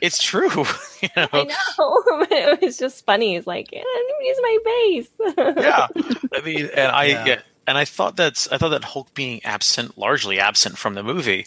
[0.00, 0.48] it's true.
[1.02, 1.28] you know?
[1.32, 2.26] I know.
[2.30, 3.34] it was just funny.
[3.34, 5.56] He's like, yeah, I don't use my face.
[5.64, 5.86] yeah
[6.34, 7.24] i mean and i Yeah.
[7.26, 7.40] yeah.
[7.66, 11.46] and i thought that's i thought that hulk being absent largely absent from the movie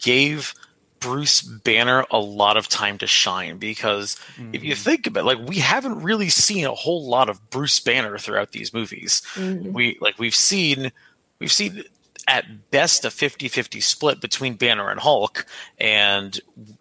[0.00, 0.54] gave
[1.00, 4.18] bruce banner a lot of time to shine because
[4.52, 7.78] if you think about it like we haven't really seen a whole lot of bruce
[7.80, 9.72] banner throughout these movies Mhm.
[9.72, 10.90] we like we've seen
[11.42, 11.82] we've seen
[12.28, 15.44] at best a 50-50 split between banner and hulk
[15.78, 16.38] and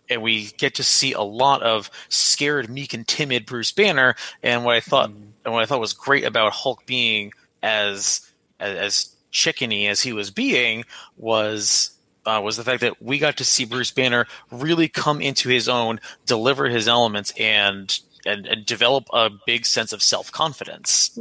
[0.07, 4.63] and we get to see a lot of scared meek and timid bruce banner and
[4.63, 9.15] what i thought and what i thought was great about hulk being as as, as
[9.31, 10.83] chickeny as he was being
[11.17, 15.49] was uh, was the fact that we got to see Bruce Banner really come into
[15.49, 21.17] his own, deliver his elements, and and, and develop a big sense of self confidence.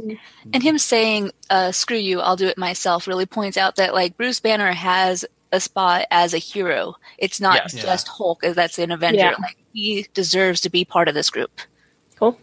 [0.53, 4.17] And him saying, uh, screw you, I'll do it myself, really points out that, like,
[4.17, 6.95] Bruce Banner has a spot as a hero.
[7.17, 7.73] It's not Yes.
[7.73, 9.19] just Hulk as that's an Avenger.
[9.19, 9.35] Yeah.
[9.39, 11.51] Like, he deserves to be part of this group.
[12.17, 12.37] Cool.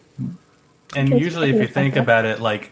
[0.96, 2.70] And usually, if you think about it, like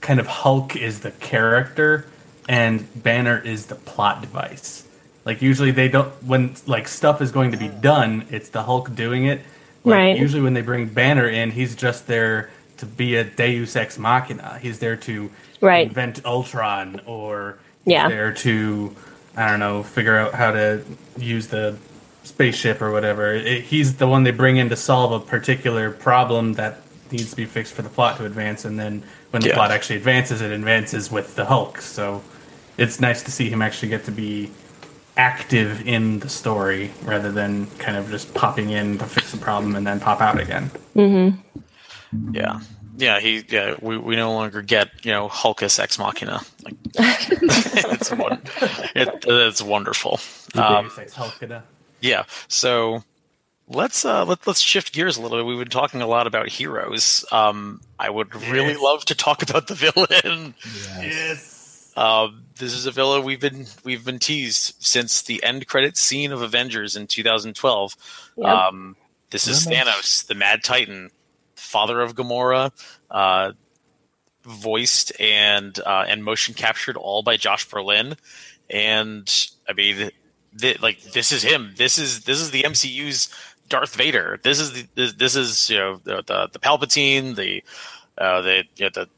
[0.00, 2.06] kind of Hulk is the character,
[2.48, 4.84] and Banner is the plot device.
[5.24, 8.94] Like usually, they don't when like stuff is going to be done, it's the Hulk
[8.94, 9.40] doing it.
[9.84, 10.16] Like, Right.
[10.18, 14.58] Usually, when they bring Banner in, he's just there to be a Deus ex machina.
[14.60, 15.86] He's there to Right.
[15.88, 18.08] invent Ultron, or he's Yeah.
[18.08, 18.94] there to
[19.36, 20.82] I don't know figure out how to
[21.18, 21.76] use the
[22.22, 23.34] spaceship or whatever.
[23.34, 27.36] It, he's the one they bring in to solve a particular problem that needs to
[27.36, 29.54] be fixed for the plot to advance, and then when the Yeah.
[29.54, 31.80] plot actually advances, it advances with the Hulk.
[31.80, 32.22] So
[32.76, 34.50] it's nice to see him actually get to be
[35.16, 39.76] active in the story rather than kind of just popping in to fix the problem
[39.76, 40.70] and then pop out again.
[42.32, 42.60] Yeah.
[42.96, 43.42] Yeah, he.
[43.48, 46.40] Yeah, we, we no longer get you know Hulkus ex machina.
[46.62, 48.42] Like, it's one,
[48.94, 50.20] it, it's wonderful.
[50.54, 51.64] Um, Deus Ex Machina.
[52.02, 53.02] yeah, so
[53.66, 55.46] let's uh let, let's shift gears a little bit.
[55.46, 57.24] We've been talking a lot about heroes.
[57.32, 58.80] Um, I would really Yes.
[58.82, 60.54] love to talk about the villain.
[61.00, 61.51] Yes.
[61.96, 66.32] Um, this is a villain we've been we've been teased since the end credit scene
[66.32, 67.96] of Avengers in 2012.
[68.36, 68.46] Yep.
[68.46, 68.96] Um,
[69.30, 69.78] this is Really?
[69.78, 71.10] Thanos, the Mad Titan,
[71.54, 72.70] father of Gamora,
[73.10, 73.52] uh,
[74.44, 78.16] voiced and uh, and motion captured all by Josh Brolin.
[78.70, 79.30] And
[79.68, 80.10] I mean,
[80.58, 81.74] th- like this is him.
[81.76, 83.28] This is this is the MCU's
[83.68, 84.38] Darth Vader.
[84.42, 87.62] This is the, this, this is you know the the, the Palpatine, the
[88.18, 89.08] uh, the you know, the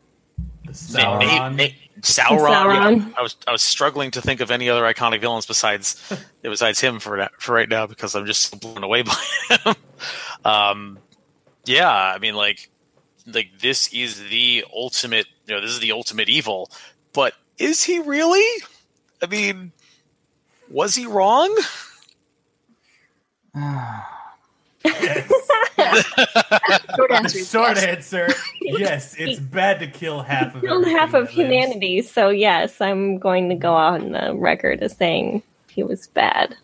[0.93, 1.67] The Na- na-
[2.05, 2.39] Sauron.
[2.39, 2.53] Sauron.
[2.53, 2.99] Sauron.
[2.99, 3.15] yeah.
[3.17, 5.97] I was I was struggling to think of any other iconic villains besides
[6.43, 9.17] besides him for that, for right now because I'm just blown away by
[9.49, 9.75] him.
[10.45, 10.99] um,
[11.65, 12.69] yeah, I mean, like
[13.27, 15.27] like this is the ultimate.
[15.47, 16.71] You know, this is the ultimate evil.
[17.15, 18.63] But is he really?
[19.23, 19.73] I mean,
[20.69, 21.57] was he wrong?
[26.97, 27.85] Short answer Short yes.
[27.85, 28.29] answer.
[28.61, 31.37] Yes, it's bad to kill half of killed half of that lives.
[31.37, 32.03] humanity.
[32.03, 36.57] So yes, I'm going to go on the record as saying he was bad.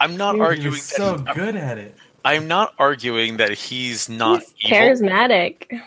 [0.00, 0.96] I'm not Dude, he arguing was that.
[0.96, 1.96] so good at it.
[2.24, 4.76] I'm not arguing that he's not He's evil.
[4.78, 5.80] charismatic.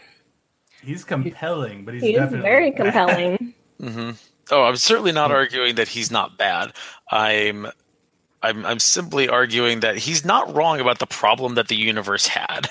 [0.81, 2.77] He's compelling, but he's He definitely very bad.
[2.77, 3.53] compelling.
[3.81, 4.11] hmm
[4.51, 6.73] Oh, I'm certainly not arguing that he's not bad.
[7.11, 7.67] I'm,
[8.41, 12.69] I'm, I'm simply arguing that he's not wrong about the problem that the universe had.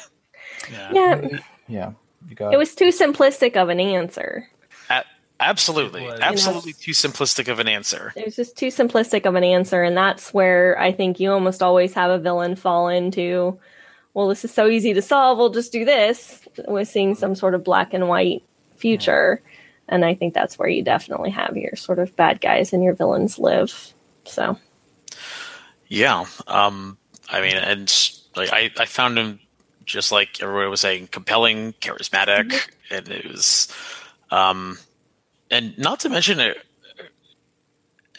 [0.71, 0.93] Yeah.
[0.93, 1.93] Yeah, yeah,
[2.29, 4.49] you got it was too simplistic of an answer.
[4.91, 5.05] A-
[5.41, 6.21] absolutely, It was.
[6.21, 8.13] absolutely too simplistic of an answer.
[8.17, 11.63] It was just too simplistic of an answer, and that's where I think you almost
[11.63, 13.59] always have a villain fall into.
[14.15, 15.39] Well, this is so easy to solve.
[15.39, 18.43] We'll just do this with seeing some sort of black and white
[18.77, 19.41] future,
[19.89, 22.95] and I think that's where you definitely have your sort of bad guys and your
[22.95, 23.95] villains live.
[24.25, 24.59] So
[25.89, 26.25] Yeah.
[26.47, 26.99] Um,
[27.31, 27.93] I mean, and
[28.37, 29.41] like I, I found him
[29.85, 33.73] just like everybody was saying, compelling, charismatic, and it was,
[34.31, 34.79] um,
[35.51, 36.59] and not to mention it,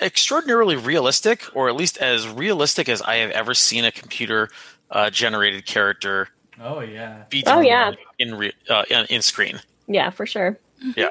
[0.02, 4.50] extraordinarily realistic, or at least as realistic as I have ever seen a computer
[4.92, 6.30] uh, generated character
[6.62, 7.24] Oh yeah.
[7.48, 7.94] Oh, yeah.
[8.18, 9.60] in re- uh, in, in screen.
[9.88, 10.58] yeah, for sure.
[10.98, 11.10] Yeah.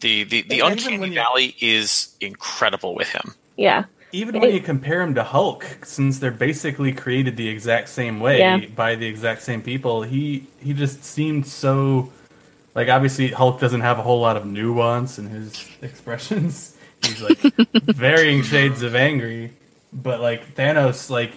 [0.00, 3.34] The the, the Yeah, uncanny valley is incredible with him.
[3.56, 8.20] Yeah, Even when you compare him to Hulk, since they're basically created the exact same
[8.20, 8.58] way Yeah.
[8.76, 12.12] by the exact same people, he he just seemed so
[12.74, 16.76] like obviously Hulk doesn't have a whole lot of nuance in his expressions.
[17.02, 17.38] He's like
[17.72, 19.52] varying shades of angry,
[19.92, 21.32] but like Thanos, like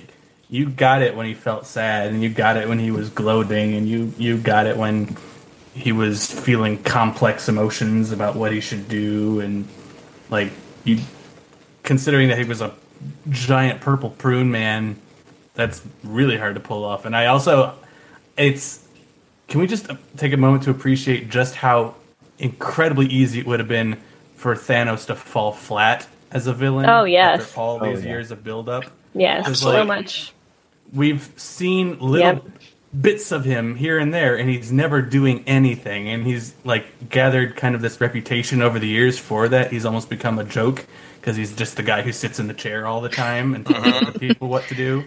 [0.49, 3.73] you got it when he felt sad, and you got it when he was gloating,
[3.73, 5.15] and you you got it when
[5.73, 9.67] he was feeling complex emotions about what he should do, and
[10.29, 10.51] like
[10.83, 10.99] you
[11.85, 12.73] considering that he was a
[13.29, 14.97] giant purple prune man,
[15.53, 17.05] that's really hard to pull off.
[17.05, 17.73] And I also,
[18.37, 18.85] it's,
[19.47, 21.95] can we just take a moment to appreciate just how
[22.39, 23.97] incredibly easy it would have been
[24.35, 26.87] for Thanos to fall flat as a villain?
[26.89, 27.41] Oh, yes.
[27.41, 28.11] After all Oh, these yeah.
[28.11, 28.85] years of buildup.
[29.13, 30.33] yes, It's so much.
[30.93, 32.43] We've seen little Yep.
[33.01, 36.10] Bits of him here and there, and he's never doing anything.
[36.10, 39.71] And he's like gathered kind of this reputation over the years for that.
[39.71, 40.86] He's almost become a joke
[41.19, 43.86] because he's just the guy who sits in the chair all the time and tells
[43.86, 44.19] other uh-huh.
[44.19, 45.03] people what to do.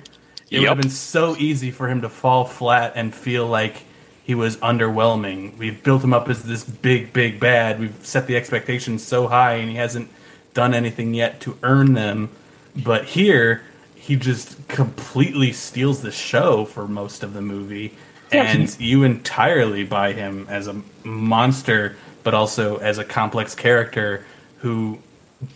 [0.51, 3.85] It would have been so easy for him to fall flat and feel like
[4.25, 5.57] he was underwhelming.
[5.57, 7.79] We've built him up as this big, big bad.
[7.79, 10.11] We've set the expectations so high, and he hasn't
[10.55, 12.31] done anything yet to earn them.
[12.75, 13.63] But here,
[14.09, 17.93] he just completely steals the show for most of the movie,
[18.33, 18.45] Yeah.
[18.45, 21.95] and you entirely buy him as a monster,
[22.25, 24.25] but also as a complex character
[24.61, 24.99] who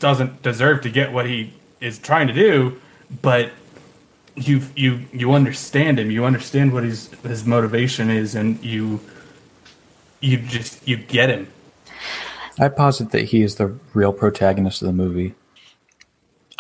[0.01, 2.79] doesn't deserve to get what he is trying to do,
[3.23, 3.51] but
[4.37, 6.11] you you you understand him.
[6.11, 9.01] You understand what his his motivation is, and you
[10.21, 11.49] you just you get him.
[12.61, 15.35] I posit that he is the real protagonist of the movie.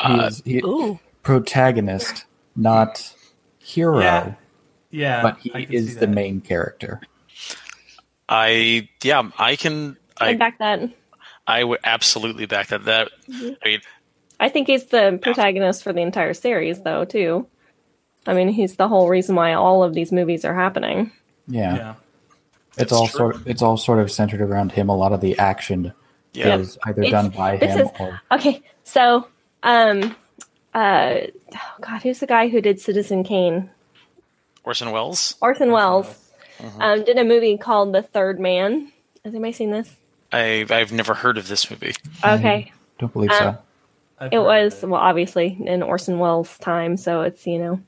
[0.00, 0.98] He Uh, is he, Ooh.
[1.22, 2.24] Protagonist,
[2.56, 3.14] not
[3.58, 4.34] hero, Yeah,
[4.90, 5.22] yeah.
[5.22, 7.00] but he is the main character.
[8.28, 10.80] I yeah, I can I I back that.
[11.46, 12.84] I would absolutely back that.
[12.84, 13.80] That I mean,
[14.40, 17.46] I think he's the protagonist for the entire series, though, too.
[18.26, 21.10] I mean, he's the whole reason why all of these movies are happening.
[21.48, 21.94] Yeah, Yeah,
[22.74, 23.18] it's It's all true.
[23.18, 24.88] sort of, it's all sort of centered around him.
[24.88, 25.92] A lot of the action
[26.32, 29.26] yeah, is either It's- done by this him is- or Okay, so
[29.64, 30.14] um,
[30.74, 31.14] uh,
[31.54, 33.70] oh God, who's the guy who did Citizen Kane?
[34.64, 35.34] Orson Welles.
[35.40, 36.14] Orson Welles
[36.78, 38.92] um, did a movie called The Third Man.
[39.24, 39.94] Has anybody seen this?
[40.32, 41.94] I've I've never heard of this movie.
[42.24, 42.72] Okay.
[42.98, 43.38] Don't believe Um,
[44.20, 44.28] so.
[44.30, 44.86] It was it.
[44.88, 47.80] well, obviously in Orson Welles' time, so it's you know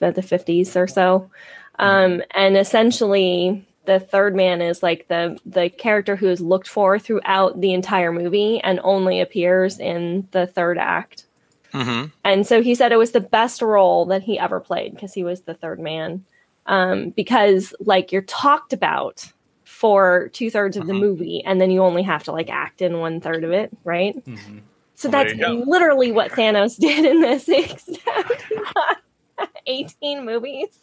[0.00, 1.30] the the fifties or so,
[1.78, 6.98] um, and essentially the third man is like the the character who is looked for
[6.98, 11.24] throughout the entire movie and only appears in the third act.
[11.72, 15.12] Hmm And so he said it was the best role that he ever played because
[15.14, 16.24] he was the third man.
[16.66, 19.24] Um, because like you're talked about
[19.64, 21.00] for two thirds of the Mhm.
[21.00, 24.14] movie, and then you only have to like act in one third of it, right?
[24.26, 24.60] Mhm.
[24.94, 25.70] So Well, that's there you go.
[25.70, 28.44] literally what Thanos did in this, except
[29.66, 30.78] 18 movies,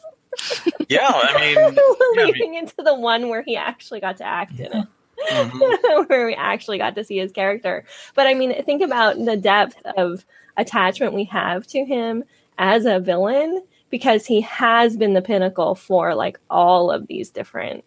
[0.90, 4.24] Yeah, I mean, yeah, I mean- leading into the one where he actually got to
[4.26, 4.88] act in it.
[5.32, 6.08] Mhm.
[6.10, 7.84] where we actually got to see his character.
[8.16, 10.26] But I mean, think about the depth of
[10.58, 12.24] attachment we have to him
[12.58, 17.84] as a villain because he has been the pinnacle for like all of these different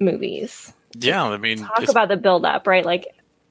[0.00, 0.72] movies.
[0.98, 1.24] yeah.
[1.24, 2.84] I mean, Talk about the build up, right?
[2.84, 3.06] Like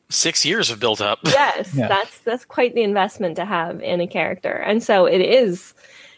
[0.09, 1.19] six years of build up.
[1.25, 1.87] yes, Yeah.
[1.87, 4.51] that's that's quite the investment to have in a character.
[4.51, 5.73] And so it is,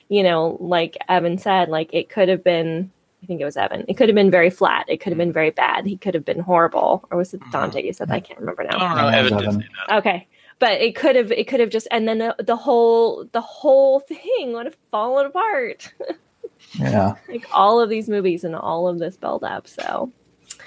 [0.10, 2.92] you know, like Evan said, like it could have been
[3.22, 3.86] I think it was Evan.
[3.88, 4.86] It could have been very flat.
[4.88, 5.86] It could have been very bad.
[5.86, 7.06] He could have been horrible.
[7.12, 7.52] Or was it mm-hmm.
[7.52, 8.14] Dante you said that?
[8.16, 8.78] I can't remember now.
[8.78, 9.10] I don't know.
[9.10, 9.98] Yeah, Evan did say that.
[9.98, 10.28] Okay.
[10.60, 14.00] But it could have it could have just and then the, the whole the whole
[14.00, 15.94] thing would have fallen apart.
[16.74, 17.16] Yeah.
[17.30, 19.66] like all of these movies and all of this build up.
[19.66, 20.12] So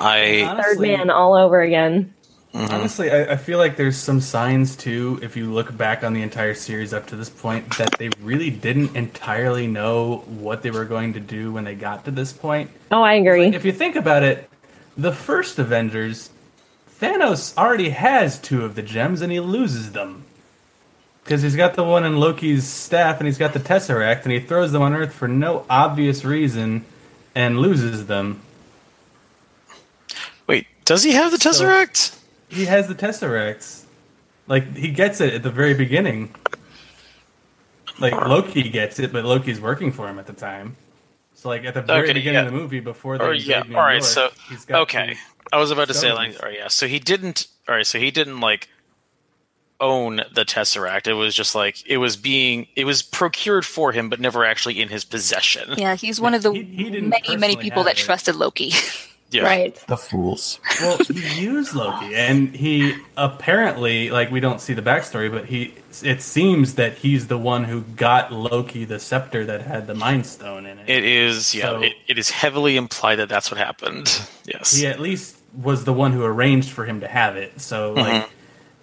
[0.00, 2.14] I third Honestly- man all over again.
[2.54, 2.70] Mhm.
[2.70, 6.22] Honestly, I, I feel like there's some signs too, if you look back on the
[6.22, 10.84] entire series up to this point, that they really didn't entirely know what they were
[10.84, 12.70] going to do when they got to this point.
[12.90, 13.46] Oh, I agree.
[13.54, 14.48] If you think about it,
[14.96, 16.30] the first Avengers,
[17.00, 20.24] Thanos already has two of the gems and he loses them.
[21.24, 24.40] Because he's got the one in Loki's staff and he's got the Tesseract and he
[24.40, 26.84] throws them on Earth for no obvious reason
[27.34, 28.42] and loses them.
[30.46, 32.18] Wait, does he have the So- Tesseract?
[32.52, 33.84] He has the Tesseracts.
[34.46, 36.34] Like, he gets it at the very beginning.
[37.98, 40.76] Like, Loki gets it, but Loki's working for him at the time.
[41.34, 42.46] So, like, at the very Okay, beginning yeah.
[42.46, 43.94] of the movie, before they Or invade yeah, New all right.
[43.94, 45.16] York, So he's got okay,
[45.52, 46.68] I was about to say like, oh yeah.
[46.68, 47.46] So he didn't.
[47.68, 48.68] All right, so he didn't like
[49.80, 51.06] own the Tesseract.
[51.08, 54.80] It was just like it was being it was procured for him, but never actually
[54.80, 55.74] in his possession.
[55.76, 58.02] Yeah, he's one of the He- he many, many people that it.
[58.04, 58.72] trusted Loki.
[59.32, 59.44] Yeah.
[59.44, 59.74] Right.
[59.88, 60.60] The fools.
[60.80, 65.74] Well, he used Loki, and he apparently, like, we don't see the backstory, but he,
[66.02, 70.26] it seems that he's the one who got Loki the scepter that had the Mind
[70.26, 70.88] Stone in it.
[70.88, 71.62] It is, yeah.
[71.62, 74.20] So- it, it is heavily implied that that's what happened.
[74.44, 74.72] Yes.
[74.76, 77.60] he at least was the one who arranged for him to have it.
[77.60, 78.28] So, like, Mhm.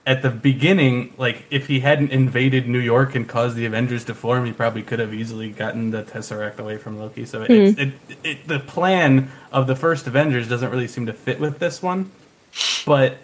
[0.10, 4.16] At the beginning, like, if he hadn't invaded New York and caused the Avengers to
[4.16, 7.26] form, he probably could have easily gotten the Tesseract away from Loki.
[7.26, 7.80] So, it's hmm.
[7.80, 7.94] it,
[8.24, 12.10] it, the plan of the first Avengers doesn't really seem to fit with this one.
[12.88, 13.20] But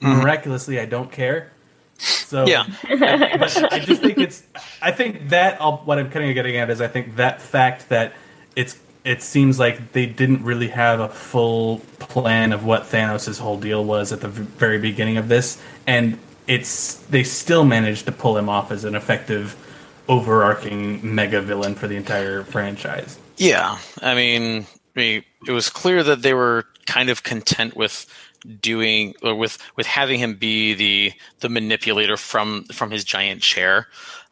[0.00, 0.20] mm-hmm.
[0.20, 1.52] miraculously, I don't care.
[1.96, 2.66] So, Yeah.
[2.88, 4.42] but I just think it's.
[4.82, 7.88] I think that I'll, what I'm kind of getting at is I think that fact
[7.90, 8.14] that
[8.56, 8.76] it's
[9.06, 13.84] it seems like they didn't really have a full plan of what Thanos' whole deal
[13.84, 18.48] was at the very beginning of this, and it's they still managed to pull him
[18.48, 19.54] off as an effective,
[20.08, 23.16] overarching mega villain for the entire franchise.
[23.36, 28.06] Yeah, I mean, I mean, it was clear that they were kind of content with
[28.60, 33.86] doing or with with having him be the the manipulator from from his giant chair.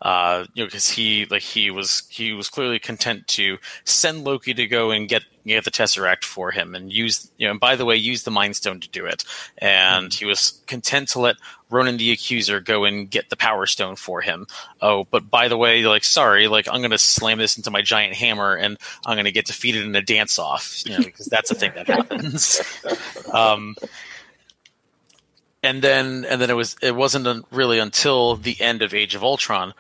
[0.05, 4.53] Uh, you know, because he like he was he was clearly content to send Loki
[4.53, 7.53] to go and get get the Tesseract for him and use you know.
[7.53, 9.25] And by the way, use the Mind Stone to do it.
[9.57, 11.37] And he was content to let
[11.71, 14.47] Ronan the Accuser go and get the Power Stone for him.
[14.83, 18.15] Oh, but by the way, like sorry, like I'm gonna slam this into my giant
[18.15, 18.77] hammer and
[19.07, 21.87] I'm gonna get defeated in a dance off, you know, because that's a thing that
[21.87, 22.61] happens.
[23.33, 23.75] um,
[25.65, 29.25] and then and then it was it wasn't really until the end of Age of
[29.25, 29.73] Ultron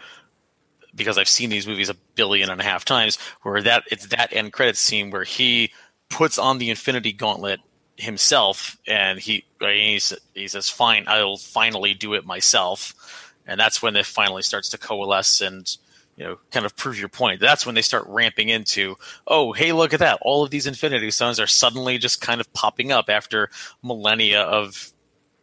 [0.94, 4.32] because I've seen these movies a billion and a half times where that it's that
[4.32, 5.72] end credits scene where he
[6.08, 7.60] puts on the Infinity Gauntlet
[7.96, 10.00] himself and he uh, he,
[10.32, 13.30] he says fine I'll finally do it myself.
[13.46, 15.76] And that's when it finally starts to coalesce and
[16.16, 17.40] you know kind of prove your point.
[17.40, 20.18] That's when they start ramping into oh hey look at that.
[20.22, 23.50] All of these infinity stones are suddenly just kind of popping up after
[23.82, 24.93] millennia of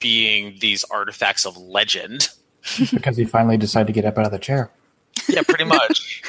[0.02, 2.28] being these artifacts of legend
[2.92, 4.70] because he finally decided to get up out of the chair.
[5.30, 6.22] yeah pretty much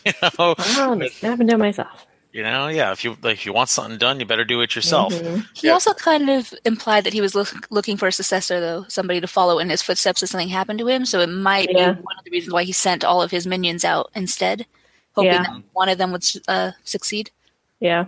[0.04, 2.06] you know Wow, that happened to myself.
[2.30, 2.92] You know, yeah.
[2.92, 5.14] If you like, if you want something done, you better do it yourself.
[5.14, 5.46] Mhm.
[5.54, 5.72] He Yeah.
[5.72, 9.26] also kind of implied that he was look, looking for a successor, though, somebody to
[9.26, 11.06] follow in his footsteps if something happened to him.
[11.06, 11.92] So it might Yeah.
[11.92, 14.66] be one of the reasons why he sent all of his minions out instead,
[15.14, 15.42] hoping Yeah.
[15.42, 17.30] that one of them would uh, succeed.
[17.80, 18.04] Yeah.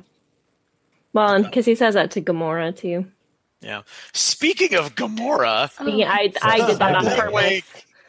[1.15, 3.07] Well, and because he says that to Gamora too.
[3.61, 3.83] Yeah.
[4.13, 7.63] Speaking of Gamora, Yeah, I, I did that on purpose.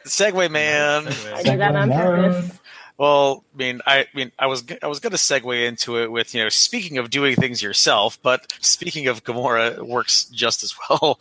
[0.06, 1.08] Segue man.
[1.08, 2.58] I did that on purpose.
[2.97, 6.12] Well, I mean, I, I mean, I was I was going to segue into it
[6.12, 10.64] with you know, speaking of doing things yourself, but speaking of Gamora, it works just
[10.64, 11.20] as well.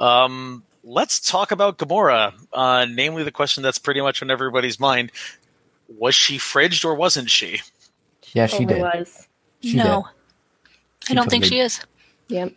[0.00, 2.34] Um, let's talk about Gamora.
[2.52, 5.12] Uh, namely, the question that's pretty much on everybody's mind:
[5.88, 7.60] Was she fridged or wasn't she?
[8.32, 8.82] Yeah, she Totally did.
[8.82, 9.28] was.
[9.62, 10.08] She no,
[11.04, 11.80] She I don't think she is.
[12.28, 12.54] Yep.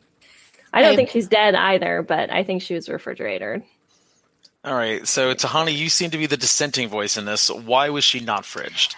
[0.74, 3.63] I don't I- think she's dead either, but I think she was refrigerated.
[4.65, 7.49] All right, so Tahani, you seem to be the dissenting voice in this.
[7.49, 8.95] Why was she not fridged?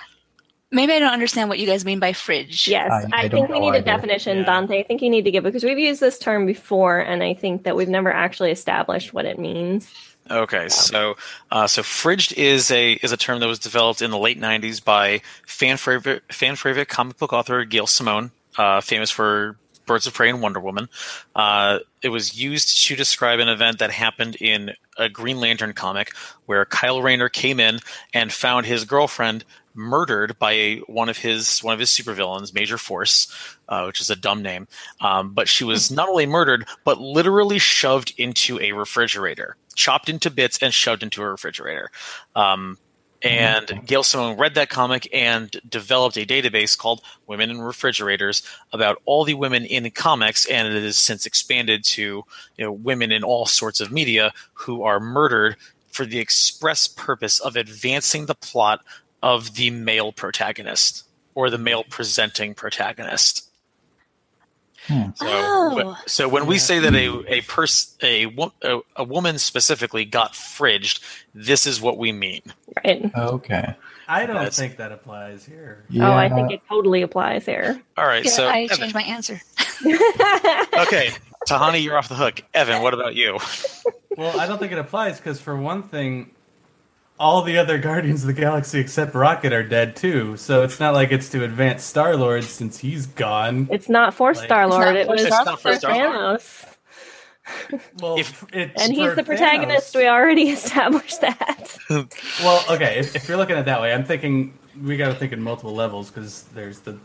[0.71, 2.67] Maybe I don't understand what you guys mean by fridge.
[2.67, 4.43] Yes, I- I, I think we know need a definition, Yeah.
[4.45, 4.79] Dante.
[4.79, 7.33] I think you need to give it because we've used this term before, and I
[7.33, 9.91] think that we've never actually established what it means.
[10.29, 11.15] Okay, so
[11.51, 14.83] uh, so fridged is a is a term that was developed in the late '90s
[14.83, 19.55] by fan favorite fan favorite comic book author Gail Simone, uh, famous for
[19.85, 20.89] Birds of Prey and Wonder Woman.
[21.35, 26.15] Uh, it was used to describe an event that happened in a Green Lantern comic
[26.45, 27.79] where Kyle Rayner came in
[28.13, 29.43] and found his girlfriend
[29.75, 33.31] murdered by a, one of his one of his supervillains, Major Force,
[33.67, 34.67] uh, which is a dumb name.
[35.01, 40.31] Um, but she was not only murdered, but literally shoved into a refrigerator, chopped into
[40.31, 41.91] bits, and shoved into a refrigerator.
[42.35, 42.77] Um,
[43.21, 49.01] and Gail Simone read that comic and developed a database called Women in Refrigerators about
[49.05, 52.23] all the women in comics, and it has since expanded to
[52.57, 55.55] you know women in all sorts of media who are murdered
[55.87, 58.81] for the express purpose of advancing the plot
[59.23, 61.03] of the male protagonist
[61.33, 63.49] or the male presenting protagonist.
[64.87, 65.09] Hmm.
[65.15, 65.97] So, Oh.
[66.05, 70.33] so when we say that a a person a, wo- a a woman specifically got
[70.33, 70.99] fridged,
[71.33, 72.41] this is what we mean.
[72.83, 73.11] Right?
[73.15, 73.75] Okay.
[74.07, 75.83] I don't That's- think that applies here.
[75.89, 76.09] Yeah.
[76.09, 77.81] Oh, I think it totally applies here.
[77.97, 79.41] All right, Yeah, so I Evan- my answer.
[79.85, 81.09] okay,
[81.47, 82.41] Tahani, you're off the hook.
[82.53, 83.39] Evan, what about you?
[84.17, 86.31] Well, I don't think it applies because, for one thing,
[87.19, 90.35] all the other Guardians of the Galaxy except Rocket are dead too.
[90.37, 93.67] So it's not like it's to advance Star Lord since he's gone.
[93.71, 94.95] it's not for Like- Star Lord.
[94.95, 96.65] It was for It's not for for Thanos,
[98.01, 99.93] Well, If- it's and he's for the protagonist.
[99.93, 99.97] Thanos.
[99.99, 101.77] We already established that.
[102.43, 104.53] Well, okay, if, if you're looking at it that way, I'm thinking
[104.83, 106.97] we got to think in multiple levels because there's the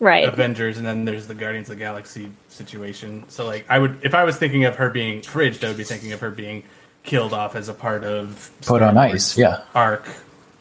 [0.00, 0.28] Right.
[0.28, 3.24] Avengers and then there's the Guardians of the Galaxy situation.
[3.28, 5.84] So, like, I would if I was thinking of her being fridged, I would be
[5.84, 6.64] thinking of her being
[7.04, 9.62] killed off as a part of Put on ice, yeah.
[9.74, 10.06] arc,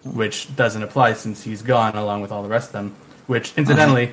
[0.03, 2.95] which doesn't apply since he's gone along with all the rest of them.
[3.27, 4.11] Which, incidentally,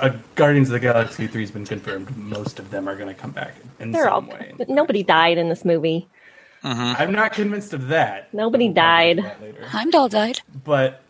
[0.00, 2.16] uh, Guardians of the Galaxy three has been confirmed.
[2.16, 4.22] Most of them are going to come back in They're all.
[4.22, 4.52] way.
[4.56, 6.08] But nobody died in this movie.
[6.64, 8.32] I'm not convinced of that.
[8.32, 9.18] Nobody We'll died.
[9.18, 9.66] that later.
[9.66, 10.40] Heimdall died.
[10.64, 11.02] But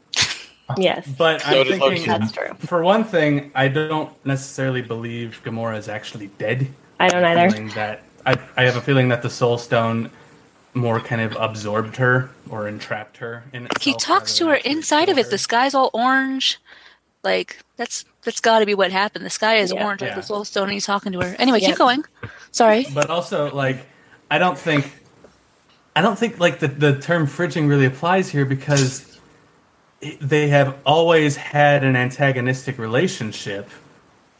[0.79, 1.07] Yes.
[1.19, 2.55] but So I'm thinking That's true.
[2.61, 6.69] for one thing, I don't necessarily believe Gamora is actually dead.
[6.99, 7.51] I don't I either.
[7.51, 10.11] feeling that I, I have a feeling that the Soul Stone
[10.75, 13.83] more kind of absorbed her or entrapped her in itself.
[13.83, 15.31] He talks to her inside of kill it.
[15.31, 16.59] The sky's all orange.
[17.23, 19.25] Like that's that's got to be what happened.
[19.25, 19.85] The sky is Yeah.
[19.85, 20.17] orange like Yeah.
[20.17, 21.37] the soul stone, and he's talking to her.
[21.39, 21.71] Anyway, Yep.
[21.71, 22.05] keep going.
[22.51, 22.87] Sorry.
[22.93, 23.87] But also, like,
[24.31, 24.91] I don't think,
[25.95, 29.19] I don't think like the the term fridging really applies here because
[30.21, 33.71] they have always had an antagonistic relationship.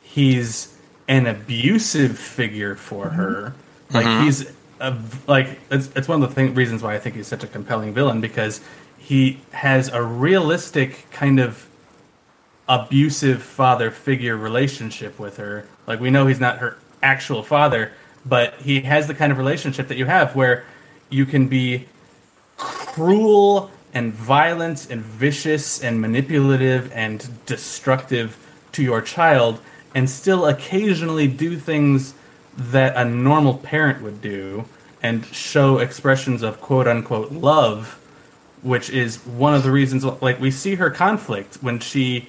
[0.01, 0.75] He's
[1.09, 3.55] an abusive figure for her.
[3.93, 4.25] Like mm-hmm.
[4.25, 4.51] he's
[4.83, 7.47] a, like it's, it's one of the thing, reasons why I think he's such a
[7.47, 8.61] compelling villain because
[8.99, 11.67] he has a realistic kind of
[12.69, 15.67] abusive father figure relationship with her.
[15.87, 17.93] Like we know he's not her actual father,
[18.27, 20.65] but he has the kind of relationship that you have where
[21.11, 21.87] you can be
[22.57, 28.37] cruel and violent and vicious and manipulative and destructive
[28.73, 29.61] to your child
[29.95, 32.15] and still occasionally do things
[32.57, 34.65] that a normal parent would do
[35.03, 37.99] and show expressions of quote unquote love
[38.63, 42.29] which is one of the reasons like we see her conflict when she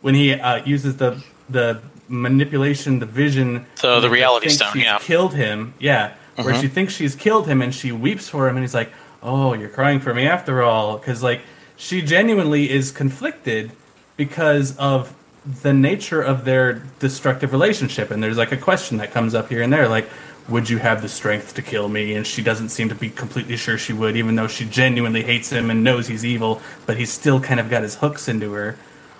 [0.00, 3.66] when he uh, uses the the manipulation the vision.
[3.76, 4.98] So the reality stone, yeah.
[4.98, 6.14] killed him yeah.
[6.36, 8.90] Where she thinks she's killed him and she weeps for him and he's like
[9.22, 10.98] oh you're crying for me after all.
[10.98, 11.42] Because like
[11.76, 13.72] she genuinely is conflicted
[14.16, 15.14] because of
[15.62, 19.62] the nature of their destructive relationship and there's like a question that comes up here
[19.62, 20.08] and there like
[20.48, 22.14] would you have the strength to kill me?
[22.14, 25.50] And she doesn't seem to be completely sure she would even though she genuinely hates
[25.50, 28.76] him and knows he's evil but he's still kind of got his hooks into her.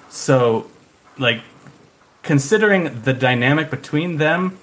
[0.09, 0.71] So
[1.19, 1.43] like
[2.25, 4.59] considering the dynamic between them,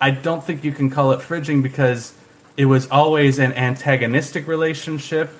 [0.00, 2.14] I don't think you can call it fridging because
[2.56, 5.30] it was always an antagonistic relationship,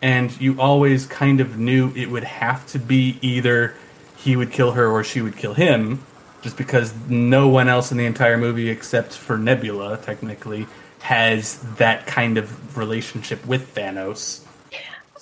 [0.00, 3.74] and you always kind of knew it would have to be either
[4.18, 6.04] he would kill her or she would kill him,
[6.42, 10.66] just because no one else in the entire movie except for Nebula, technically,
[11.00, 14.44] has that kind of relationship with Thanos.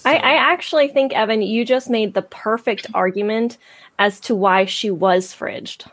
[0.05, 3.59] I, I actually think, Evan, you just made the perfect argument
[3.99, 5.89] as to why she was fridged.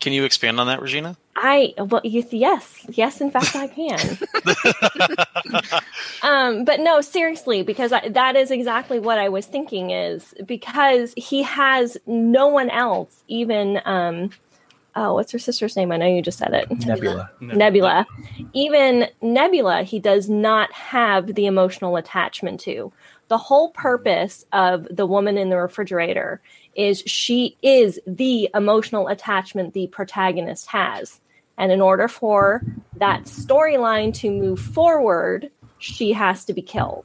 [0.00, 1.16] Can you expand on that, Regina?
[1.36, 3.20] I well, yes, yes.
[3.20, 4.18] In fact, I can.
[6.22, 9.90] um, but no, seriously, because I, that is exactly what I was thinking.
[9.90, 14.30] Is because he has no one else, even um,
[14.96, 15.92] oh, what's her sister's name?
[15.92, 16.70] I know you just said it.
[16.86, 17.30] Nebula.
[17.40, 18.06] Nebula.
[18.54, 22.92] Even Nebula, he does not have the emotional attachment to.
[23.28, 26.40] The whole purpose of the woman in the refrigerator
[26.74, 31.20] is she is the emotional attachment the protagonist has.
[31.58, 32.62] And in order for
[32.96, 37.04] that storyline to move forward, she has to be killed.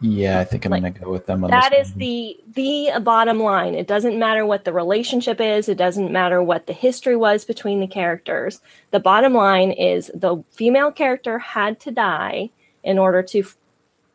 [0.00, 3.40] Yeah, I think I'm Like, gonna go with them on That this the the bottom
[3.40, 3.74] line.
[3.74, 5.68] It doesn't matter what the relationship is.
[5.68, 8.60] It doesn't matter what the history was between the characters.
[8.90, 12.50] The bottom line is the female character had to die
[12.82, 13.56] in order to f-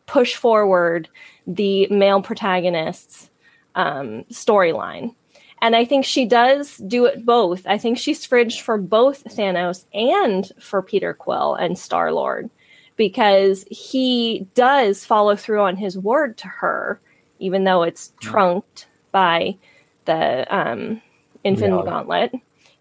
[0.05, 1.10] push forward
[1.47, 3.32] the male protagonist's
[3.74, 5.16] um, storyline.
[5.62, 7.68] And I think she does do it both.
[7.68, 12.49] I think she's fridged for both Thanos and for Peter Quill and Star Lord
[12.95, 16.99] because he does follow through on his word to her,
[17.39, 19.57] even though it's trunked by
[20.05, 21.01] the um,
[21.43, 21.89] Infinity Reality.
[21.89, 22.32] Gauntlet.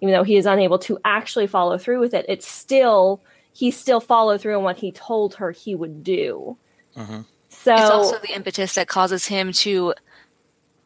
[0.00, 3.20] Even though he is unable to actually follow through with it, it's still
[3.52, 6.56] he still followed through on what he told her he would do.
[6.96, 7.24] Mhm.
[7.48, 9.94] So It's also the impetus that causes him to,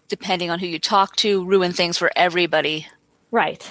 [0.09, 2.87] depending on who you talk to, ruin things for everybody.
[3.31, 3.69] right,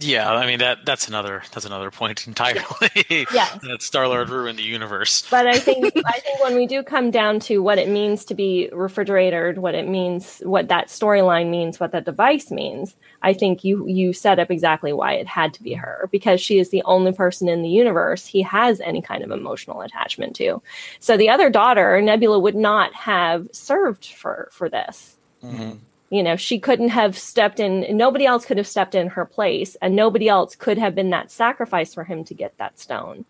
[0.00, 2.62] Yeah, I mean that that's another that's another point entirely.
[3.32, 3.58] Yes.
[3.62, 5.26] that Star Lord ruined the universe.
[5.30, 8.34] but I think I think when we do come down to what it means to
[8.34, 13.64] be refrigerated, what it means, what that storyline means, what that device means, I think
[13.64, 16.82] you you set up exactly why it had to be her because she is the
[16.84, 20.62] only person in the universe he has any kind of emotional attachment to.
[21.00, 25.17] So the other daughter, Nebula, would not have served for for this.
[25.42, 25.78] Mhm.
[26.10, 27.84] You know, she couldn't have stepped in.
[27.96, 31.30] Nobody else could have stepped in her place, and nobody else could have been that
[31.30, 33.24] sacrifice for him to get that stone.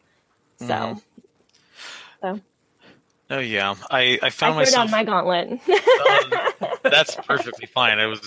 [0.58, 0.66] So.
[0.66, 1.02] Mhm.
[2.22, 2.40] So
[3.30, 4.86] Oh yeah, I I I found it myself.
[4.86, 5.50] on my gauntlet.
[5.50, 6.32] Um,
[6.82, 7.98] that's perfectly fine.
[7.98, 8.20] It was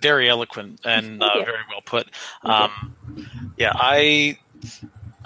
[0.00, 2.08] very eloquent and uh, very well put.
[2.42, 2.94] Um,
[3.58, 4.38] yeah, I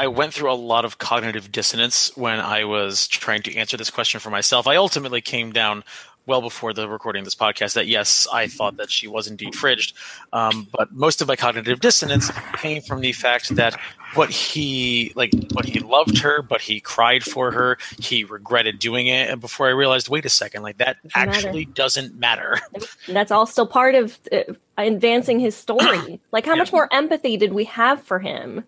[0.00, 3.90] I went through a lot of cognitive dissonance when I was trying to answer this
[3.90, 4.66] question for myself.
[4.66, 5.84] I ultimately came down
[6.28, 9.54] well before the recording of this podcast that yes, I thought that she was indeed
[9.54, 9.94] fridged.
[10.32, 13.74] Um, but most of my cognitive dissonance came from the fact that
[14.14, 17.78] what he like what he loved her, but he cried for her.
[17.98, 21.30] He regretted doing it, and before I realized, wait a second, like that Doesn't matter.
[21.30, 22.60] actually doesn't matter.
[23.08, 24.40] That's all still part of uh,
[24.76, 26.20] advancing his story.
[26.30, 26.58] Like, how Yeah.
[26.58, 28.64] much more empathy did we have for him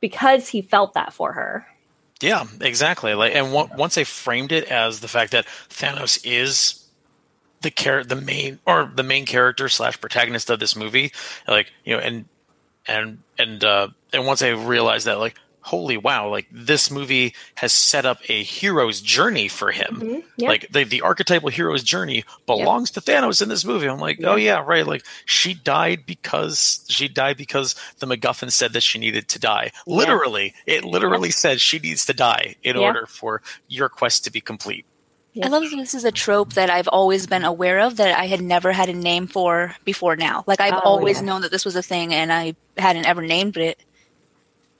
[0.00, 1.66] because he felt that for her?
[2.20, 3.14] Yeah, exactly.
[3.14, 6.79] Like, and on- once I framed it as the fact that Thanos is
[7.62, 11.12] the char- the main or the main character slash protagonist of this movie,
[11.48, 12.24] like you know, and
[12.86, 17.70] and and uh, and once I realized that, like, holy wow, like this movie has
[17.74, 20.00] set up a hero's journey for him.
[20.00, 20.24] Mhm.
[20.38, 20.48] Yeah.
[20.48, 23.86] Like the, the archetypal hero's journey belongs to Thanos in this movie.
[23.86, 24.86] I'm like, oh yeah, right.
[24.86, 29.70] Like she died because she died because the MacGuffin said that she needed to die.
[29.86, 34.40] Literally, it literally says she needs to die in order for your quest to be
[34.40, 34.86] complete.
[35.32, 35.46] Yeah.
[35.46, 38.26] I love that this is a trope that I've always been aware of that I
[38.26, 40.42] had never had a name for before now.
[40.46, 41.26] Like I've Oh, always yeah.
[41.26, 43.78] known that this was a thing and I hadn't ever named it.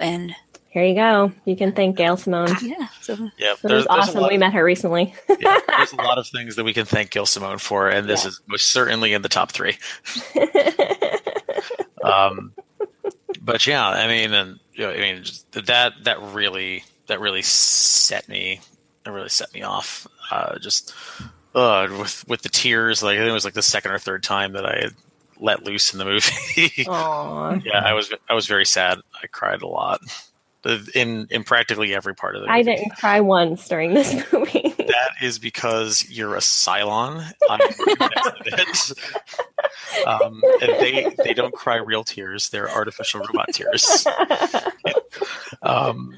[0.01, 0.34] And
[0.70, 1.30] Here you go.
[1.44, 2.48] You can thank Gail Simone.
[2.62, 4.16] yeah, so Yeah, It was awesome.
[4.16, 5.14] A lot, We met her recently.
[5.38, 8.24] yeah, there's a lot of things that we can thank Gail Simone for, and this
[8.24, 8.28] Yeah.
[8.30, 9.76] is most certainly in the top three.
[12.03, 12.53] um,
[13.40, 17.42] but yeah, I mean, and you know, I mean, just that that really that really
[17.42, 18.61] set me,
[19.05, 20.07] that really set me off.
[20.31, 20.95] Uh, just
[21.55, 24.22] uh, with with the tears, like I think it was like the second or third
[24.22, 24.95] time that I had
[25.39, 26.31] let loose in the movie.
[27.64, 28.99] Yeah, I was I was very sad.
[29.22, 30.01] I cried a lot
[30.95, 32.59] in in practically every part of the movie.
[32.59, 34.74] I didn't cry once during this movie.
[34.78, 37.33] That is because you're a Cylon.
[40.07, 44.07] Um, and they they don't cry real tears; they're artificial robot tears.
[45.62, 46.16] Um,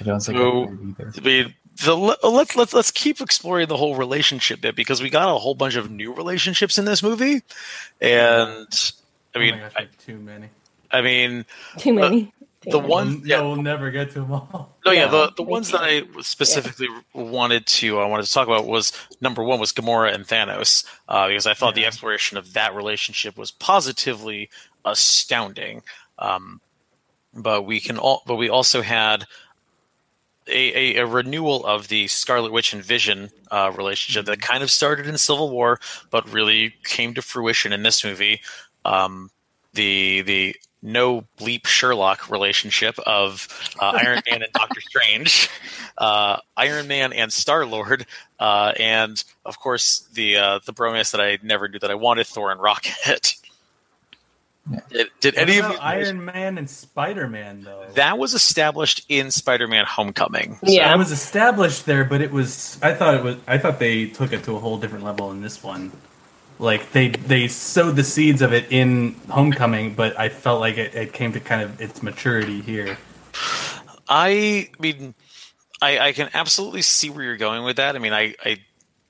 [0.00, 1.12] I don't think So- I either.
[1.16, 1.54] I mean,
[1.84, 5.54] the, let's let's let's keep exploring the whole relationship bit because we got a whole
[5.54, 7.42] bunch of new relationships in this movie,
[8.00, 8.68] and
[9.34, 10.48] I oh mean, my gosh, I, too many.
[10.90, 11.44] I mean,
[11.78, 12.32] Too many.
[12.60, 12.88] Too the many.
[12.90, 13.36] one- We'll, yeah.
[13.40, 14.76] no, we'll never get to them all.
[14.84, 18.46] No, yeah, No, the, the ones that I specifically wanted to I wanted to talk
[18.46, 22.52] about was number one was Gamora and Thanos uh, because I thought the exploration of
[22.52, 24.50] that relationship was positively
[24.84, 25.82] astounding.
[26.18, 26.60] Um,
[27.34, 29.24] but we can all, but we also had
[30.46, 34.70] a, a, a renewal of the Scarlet Witch and Vision uh, relationship that kind of
[34.70, 35.78] started in Civil War,
[36.10, 38.40] but really came to fruition in this movie.
[38.84, 39.30] Um,
[39.74, 43.48] the the no bleep Sherlock relationship of
[43.80, 45.48] uh, Iron Man and Doctor Strange,
[45.98, 48.06] uh, Iron Man and Star Lord,
[48.40, 52.26] uh, and of course the uh, the bromance that I never knew that I wanted
[52.26, 53.36] Thor and Rocket.
[54.70, 54.80] Yeah.
[54.90, 57.84] Did, did any of you Iron Man and Spider Man though?
[57.94, 60.58] that was established in Spider-Man: Homecoming?
[60.64, 60.94] So Yeah.
[60.94, 62.78] it was established there, but it was.
[62.80, 63.36] I thought it was.
[63.46, 65.90] I thought they took it to a whole different level in this one.
[66.60, 70.94] Like they they sowed the seeds of it in Homecoming, but I felt like it,
[70.94, 72.98] it came to kind of its maturity here.
[74.08, 75.14] I mean,
[75.80, 77.96] I, I can absolutely see where you're going with that.
[77.96, 78.60] I mean, I I,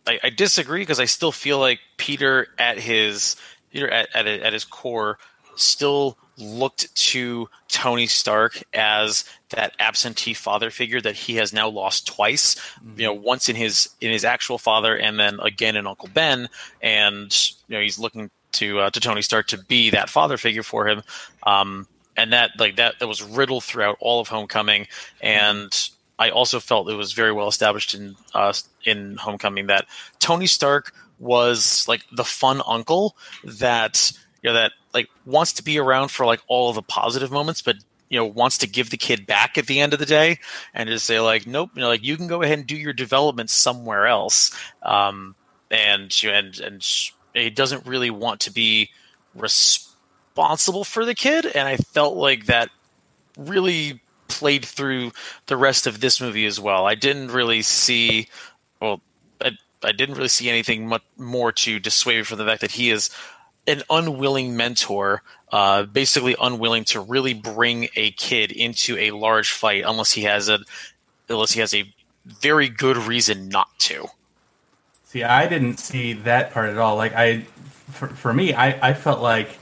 [0.06, 3.36] I, I disagree because I still feel like Peter at his
[3.70, 5.18] Peter at at, at his core
[5.56, 12.06] still looked to Tony Stark as that absentee father figure that he has now lost
[12.06, 12.56] twice.
[12.96, 16.48] You know, once in his in his actual father, and then again in Uncle Ben.
[16.80, 17.32] And
[17.68, 20.86] you know, he's looking to uh, to Tony Stark to be that father figure for
[20.88, 21.02] him.
[21.44, 21.86] Um,
[22.16, 24.86] and that like that that was riddled throughout all of Homecoming.
[25.20, 25.72] And
[26.18, 28.52] I also felt it was very well established in uh,
[28.84, 29.86] in Homecoming that
[30.18, 34.12] Tony Stark was like the fun uncle that
[34.42, 37.76] you know that like wants to be around for like all the positive moments, but
[38.12, 40.38] you know wants to give the kid back at the end of the day
[40.74, 42.92] and just say like nope you know like you can go ahead and do your
[42.92, 44.54] development somewhere else.
[44.82, 45.34] Um
[45.70, 46.86] and and and
[47.34, 48.90] he doesn't really want to be
[49.34, 52.68] responsible for the kid and i felt like that
[53.38, 55.10] really played through
[55.46, 56.86] the rest of this movie as well.
[56.86, 58.28] I didn't really see
[58.80, 59.00] well
[59.40, 62.90] i, I didn't really see anything much more to dissuade from the fact that he
[62.90, 63.08] is
[63.66, 69.84] an unwilling mentor, uh, basically unwilling to really bring a kid into a large fight
[69.86, 70.60] unless he has a
[71.28, 71.92] unless he has a
[72.24, 74.06] very good reason not to.
[75.04, 76.96] See, I didn't see that part at all.
[76.96, 77.40] Like I,
[77.90, 79.58] for, for me, I, I felt like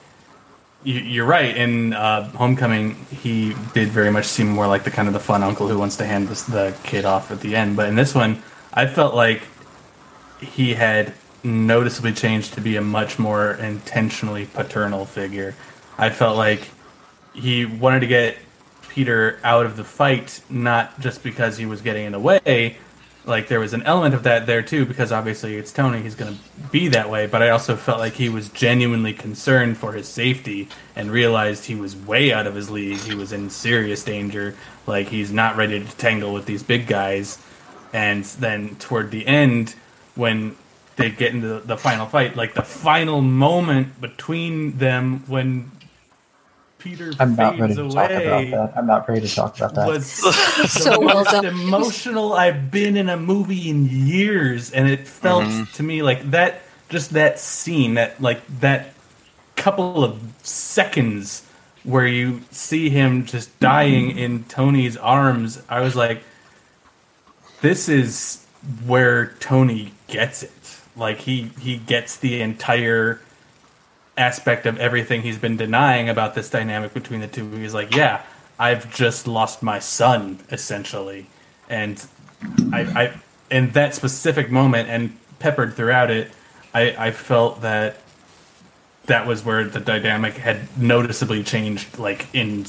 [0.84, 1.56] you, you're right.
[1.56, 5.42] In uh, Homecoming, he did very much seem more like the kind of the fun
[5.42, 7.76] uncle who wants to hand this, the kid off at the end.
[7.76, 8.42] But in this one,
[8.72, 9.42] I felt like
[10.40, 15.54] he had noticeably changed to be a much more intentionally paternal figure.
[15.98, 16.68] I felt like
[17.34, 18.36] he wanted to get
[18.88, 22.76] Peter out of the fight, not just because he was getting in the way.
[23.24, 26.34] Like there was an element of that there too, because obviously it's Tony, he's going
[26.34, 27.26] to be that way.
[27.26, 31.76] But I also felt like he was genuinely concerned for his safety and realized he
[31.76, 32.98] was way out of his league.
[32.98, 34.56] He was in serious danger.
[34.86, 37.38] Like he's not ready to tangle with these big guys.
[37.92, 39.74] And then toward the end,
[40.14, 40.56] when
[41.00, 45.70] they get into the, the final fight, like the final moment between them when
[46.78, 48.72] Peter I'm not ready fades to talk about that.
[48.76, 49.86] I'm not ready to talk about that.
[49.86, 50.06] was
[50.72, 51.44] So the well most done.
[51.44, 55.72] emotional I've been in a movie in years, and it felt Mhm.
[55.74, 56.62] to me like that.
[56.88, 58.94] Just that scene, that like that
[59.56, 61.46] couple of seconds
[61.84, 65.62] where you see him just dying in Tony's arms.
[65.68, 66.22] I was like,
[67.60, 68.44] this is
[68.86, 70.50] where Tony gets it.
[70.96, 73.20] Like he he gets the entire
[74.16, 77.50] aspect of everything he's been denying about this dynamic between the two.
[77.52, 78.22] He's like, yeah,
[78.58, 81.26] I've just lost my son essentially,
[81.68, 82.04] and
[82.72, 83.12] I, I
[83.50, 86.30] in that specific moment and peppered throughout it,
[86.74, 87.96] I, I felt that
[89.06, 92.66] that was where the dynamic had noticeably changed, like in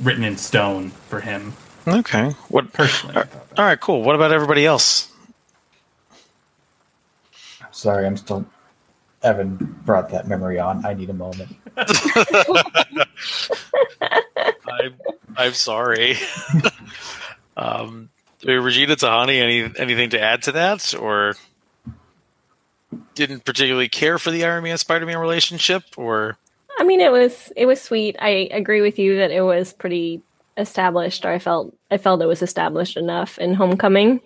[0.00, 1.54] written in stone for him
[1.86, 2.30] Okay.
[2.48, 3.16] What personally.
[3.16, 3.58] I thought that.
[3.58, 4.02] All right, cool.
[4.02, 5.10] What about everybody else?
[7.84, 8.46] I'm sorry, I'm still.
[9.22, 10.86] Evan brought that memory on.
[10.86, 11.54] I need a moment.
[14.66, 14.94] I'm,
[15.36, 16.16] I'm sorry.
[17.58, 18.08] um,
[18.42, 21.34] I mean, Regina Tahani, any anything to add to that, or
[23.14, 26.38] didn't particularly care for the Iron Man Spider Man relationship, or
[26.78, 28.16] I mean, it was it was sweet.
[28.18, 30.22] I agree with you that it was pretty
[30.56, 31.26] established.
[31.26, 34.20] Or I felt I felt it was established enough in Homecoming,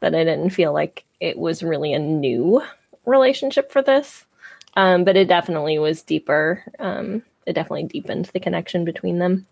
[0.00, 2.62] but I didn't feel like it was really a new
[3.06, 4.24] relationship for this.
[4.76, 6.62] Um, but it definitely was deeper.
[6.78, 9.46] Um, it definitely deepened the connection between them.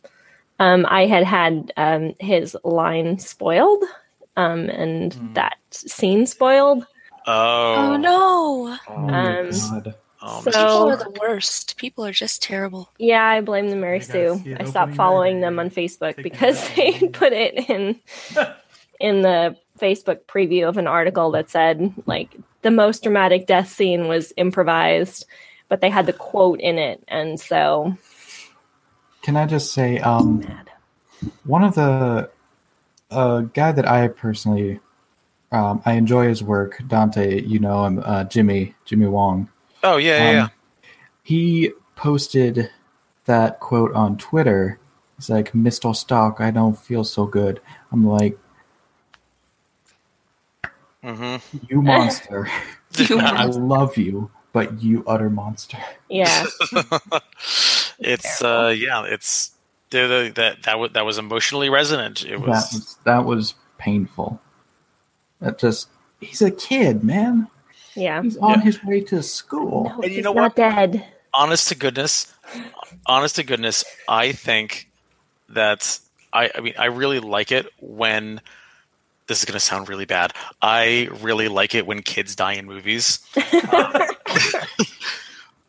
[0.60, 3.82] Um, I had had um, his line spoiled,
[4.36, 5.32] um, and Hmm.
[5.32, 6.86] that scene spoiled.
[7.26, 8.78] oh, Oh no!
[8.88, 9.14] Oh Um, God.
[9.40, 9.76] Um, So-
[10.48, 10.88] it's People Oh.
[10.90, 11.76] are the worst.
[11.76, 12.88] People are just terrible.
[12.98, 14.56] Yeah, I blame the Mary I Sue.
[14.58, 18.00] I stopped following them on Facebook because they put it in
[19.00, 22.34] in the Facebook preview of an article that said like
[22.64, 25.26] the most dramatic death scene was improvised,
[25.68, 27.96] but they had the quote in it, and so
[29.22, 30.42] Can I just say, um,
[31.44, 32.30] one of the
[33.10, 34.80] uh, guy that I personally
[35.52, 37.40] um, I enjoy his work, Dante.
[37.40, 39.48] You know him, uh, Jimmy Jimmy Wong.
[39.84, 40.42] oh yeah, yeah, yeah.
[40.44, 40.50] Um,
[41.22, 42.70] He posted
[43.26, 44.80] that quote on Twitter.
[45.16, 45.94] He's like, "Mr.
[45.94, 47.60] Stark, I don't feel so good."
[47.92, 48.36] I'm like,
[51.04, 51.36] hmm
[51.68, 52.48] "You monster!
[52.96, 55.78] You I love you, but you utter monster."
[56.08, 56.46] Yeah,
[57.98, 59.50] it's uh, yeah, it's
[59.90, 62.24] the, the, that that was that was emotionally resonant.
[62.24, 64.40] It That was was that was painful.
[65.40, 65.88] That just
[66.20, 67.48] he's a kid, man.
[67.94, 68.22] yeah.
[68.22, 68.60] He's on Yeah.
[68.60, 69.84] his way to school.
[69.88, 70.56] No, And you he's know not what?
[70.56, 71.04] dead.
[71.34, 72.32] honest to goodness,
[73.06, 74.88] honest to goodness, I think
[75.50, 75.98] that
[76.32, 78.40] I, I mean, I really like it when
[79.26, 80.32] this is going to sound really bad.
[80.60, 83.20] I really like it when kids die in movies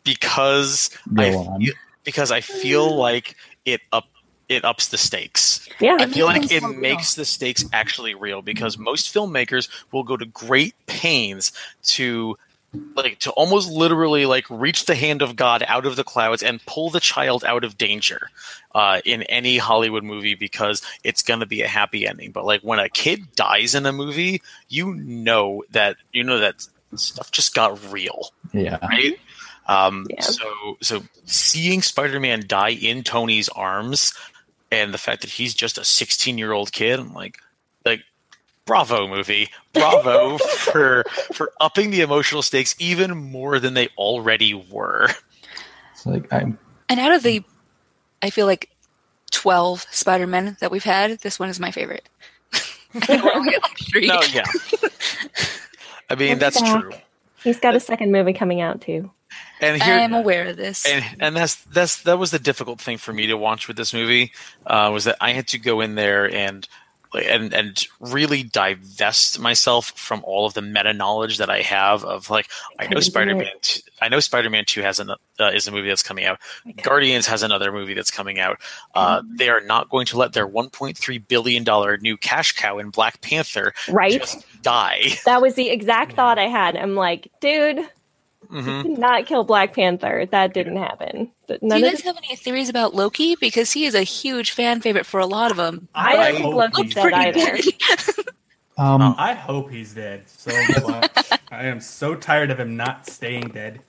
[0.03, 1.61] because Go I on.
[1.61, 3.35] feel, because I feel like
[3.65, 4.05] it up
[4.47, 5.67] it ups the stakes.
[5.79, 6.79] Yeah, I feel like it it more real.
[6.79, 11.51] makes the stakes actually real because most filmmakers will go to great pains
[11.83, 12.37] to
[12.95, 16.63] like to almost literally like reach the hand of God out of the clouds and
[16.67, 18.29] pull the child out of danger
[18.75, 22.31] uh, in any Hollywood movie because it's going to be a happy ending.
[22.31, 26.67] But like when a kid dies in a movie, you know that you know that
[26.95, 28.77] stuff just got real Yeah.
[28.85, 29.17] right?
[29.67, 30.21] Um, Yeah.
[30.21, 34.13] So, so seeing Spider-Man die in Tony's arms,
[34.71, 37.37] and the fact that he's just a 16-year-old kid, I'm like,
[37.85, 38.01] like,
[38.65, 45.07] bravo, movie, bravo for for upping the emotional stakes even more than they already were.
[45.93, 46.59] It's like I'm
[46.89, 47.43] And out of the,
[48.21, 48.69] I feel like,
[49.31, 52.07] 12 Spider Men that we've had, this one is my favorite.
[52.53, 54.07] I we're only like three.
[54.07, 54.45] No, yeah.
[56.09, 56.79] I mean, that's Yeah.
[56.79, 56.93] true,
[57.43, 59.11] he's got a second movie coming out too.
[59.59, 60.85] and I'm aware of this.
[60.85, 63.93] and and that's that's that was the difficult thing for me to watch with this
[63.93, 64.31] movie
[64.67, 66.69] uh, was that I had to go in there and like,
[67.17, 72.29] and and really divest myself from all of the meta knowledge that I have of
[72.29, 72.49] like
[72.79, 73.51] I know Spider Man.
[74.01, 76.39] I know Spider Man Two has an uh, is a movie that's coming out
[76.81, 78.59] Guardians has another movie that's coming out
[78.95, 82.89] uh, they are not going to let their 1.3 billion dollar new cash cow in
[82.89, 84.35] Black Panther Right?
[84.61, 86.75] die That was the exact thought I had.
[86.75, 87.79] I'm like, dude,
[88.49, 90.25] hmm did not kill Black Panther.
[90.31, 91.31] That didn't happen.
[91.47, 93.35] But Do you guys have any theories about Loki?
[93.35, 95.87] Because he is a huge fan favorite for a lot of them.
[95.95, 97.57] I don't think hope Loki's he's dead either.
[97.57, 98.25] dead.
[98.77, 100.51] um I hope he's dead so
[100.87, 101.11] much.
[101.51, 103.81] I am so tired of him not staying dead.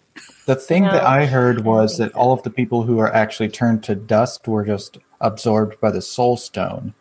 [0.46, 3.82] the thing that I heard was that all of the people who are actually turned
[3.84, 6.94] to dust were just absorbed by the soul stone.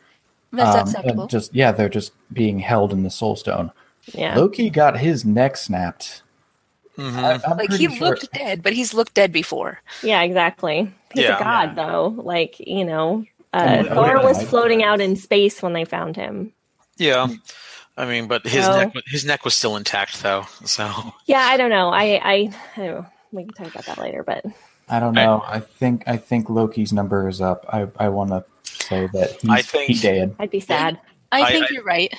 [0.51, 1.27] That's Um, acceptable.
[1.27, 3.71] just yeah, they're just being held in the soul stone.
[4.13, 4.35] Yeah.
[4.37, 6.21] Loki got his neck snapped.
[6.95, 9.79] Hmm I, I'm like he sure- looked dead, but he's looked dead before.
[10.03, 10.91] Yeah, exactly.
[11.13, 11.37] He's Yeah.
[11.37, 11.85] a god, Yeah.
[11.85, 12.07] though.
[12.17, 16.51] Like, you know, uh, And Thor was floating out in space when they found him.
[16.97, 17.27] yeah
[17.97, 20.89] I mean but his So- neck his neck was still intact though so
[21.25, 21.89] Yeah, I don't know.
[21.89, 23.05] I, I, I don't know.
[23.31, 24.45] We can talk about that later, but
[24.89, 25.43] I don't know.
[25.47, 27.65] I think I think Loki's number is up.
[27.69, 30.35] I I want to say that he's I think- he dead.
[30.39, 30.99] I'd be sad.
[31.31, 32.13] I, I- think I- you're right.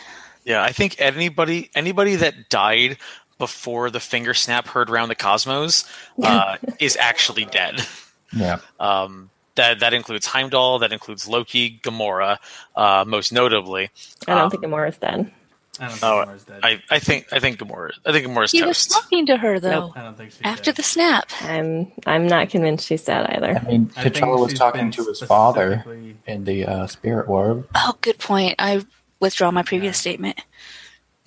[0.44, 2.98] Yeah, I think anybody anybody that died
[3.38, 5.84] before the finger snap heard around the cosmos
[6.22, 7.80] uh, is actually dead.
[8.32, 8.58] Yeah.
[8.80, 12.38] Um, that that includes Heimdall, that includes Loki, Gamora,
[12.74, 13.88] uh, most notably.
[14.26, 15.30] I don't Um, think Gamora's dead.
[15.78, 16.60] I don't think Oh, Gamora's dead.
[16.62, 19.92] I, I think I think Gamora I think Gamora's He was talking to her though
[19.94, 20.76] I don't think she's after dead.
[20.76, 21.30] the snap.
[21.42, 23.56] I'm, I'm not convinced she's dead either.
[23.56, 25.84] I mean, I was talking to his father
[26.26, 27.64] in the uh, spirit world.
[27.76, 28.56] Oh, good point.
[28.58, 28.84] I
[29.20, 30.40] withdraw my previous statement.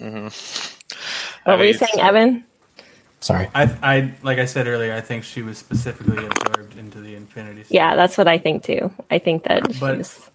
[0.02, 0.76] Mhm.
[1.44, 2.44] What I were you saying, uh, Evan?
[3.22, 3.50] Sorry.
[3.54, 7.64] I, I, like I said earlier, I think she was specifically absorbed into the Infinity.
[7.66, 7.76] Stone.
[7.76, 8.92] Yeah, that's what I think too.
[9.12, 10.30] I think that But- she's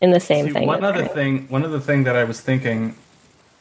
[0.00, 0.66] in the same See, thing.
[0.66, 1.08] One other her.
[1.08, 2.96] thing, one other thing that I was thinking,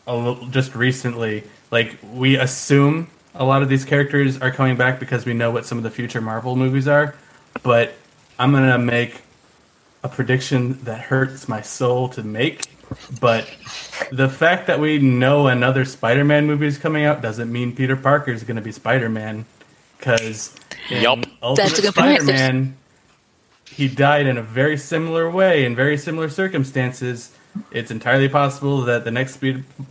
[0.07, 4.99] a little, just recently, like we assume a lot of these characters are coming back
[4.99, 7.15] because we know what some of the future Marvel movies are,
[7.63, 7.93] but
[8.39, 9.21] I'm gonna make
[10.03, 12.65] a prediction that hurts my soul to make.
[13.19, 13.47] But
[14.11, 18.31] the fact that we know another Spider-Man movie is coming out doesn't mean Peter Parker
[18.31, 19.45] is going to be Spider-Man,
[19.97, 20.55] because
[20.89, 21.25] in Yup.
[21.41, 21.93] Ultimate That's a good.
[21.93, 22.75] Spider-Man,
[23.69, 27.31] he died in a very similar way in very similar circumstances.
[27.71, 29.39] It's entirely possible that the next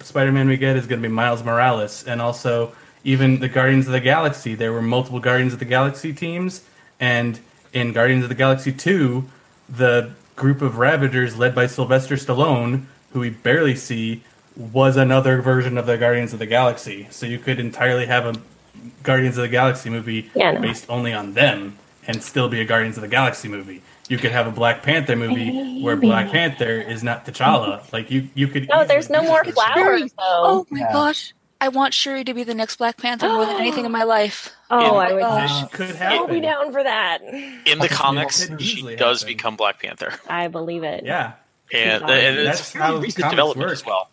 [0.02, 2.72] Spider-Man we get is going to be Miles Morales, and also
[3.04, 6.62] even the Guardians of the Galaxy, there were multiple Guardians of the Galaxy teams,
[6.98, 7.38] and
[7.72, 9.24] in Guardians of the Galaxy 2,
[9.68, 14.22] the group of Ravagers led by Sylvester Stallone, who we barely see,
[14.56, 17.06] was another version of the Guardians of the Galaxy.
[17.10, 18.34] So you could entirely have a
[19.02, 20.60] Guardians of the Galaxy movie Yeah, no.
[20.60, 23.82] based only on them and still be a Guardians of the Galaxy movie.
[24.08, 27.90] You could have a Black Panther movie where Black Panther is not T'Challa.
[27.92, 28.68] Like you, you could.
[28.68, 30.42] No, there's no more flowers though.
[30.44, 30.92] Oh my Yeah.
[30.92, 31.32] gosh.
[31.60, 34.54] I want Shuri to be the next Black Panther more than anything in my life.
[34.70, 35.62] Oh, I would gosh.
[35.62, 36.34] This could so happen.
[36.34, 37.22] be down for that.
[37.22, 39.34] In the comics, she does happen.
[39.34, 41.04] become Black Panther, I believe it.
[41.06, 41.32] Yeah,
[41.72, 43.72] and, That's and it's how recent comics development work.
[43.72, 44.10] as well.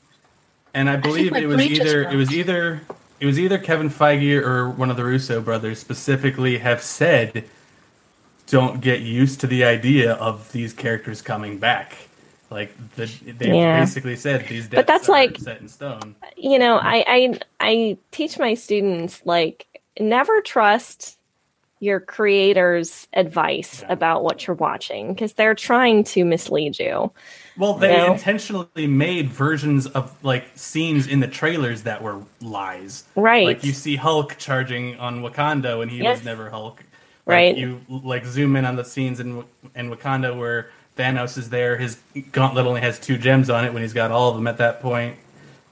[0.74, 2.82] and I believe my it was either it was either
[3.20, 7.44] it was either Kevin Feige or one of the Russo brothers specifically have said,
[8.48, 11.94] "Don't get used to the idea of these characters coming back."
[12.50, 13.06] Like the,
[13.38, 13.80] they Yeah.
[13.80, 16.16] basically said these deaths But that's are like- set in stone.
[16.36, 19.68] you know I, I i teach my students like
[20.00, 21.18] never trust
[21.80, 23.94] your creator's advice Yeah.
[23.94, 27.12] about what you're watching because they're trying to mislead you
[27.62, 28.14] Well, they No.
[28.14, 33.04] intentionally made versions of like scenes in the trailers that were lies.
[33.16, 36.18] right Like you see Hulk charging on Wakanda when he Yes.
[36.18, 36.78] was never Hulk.
[37.28, 37.56] Like, Right.
[37.56, 39.44] You like zoom in on the scenes in
[39.76, 41.78] in Wakanda where Thanos is there.
[41.78, 42.00] His
[42.32, 44.82] gauntlet only has two gems on it when he's got all of them at that
[44.82, 45.18] point.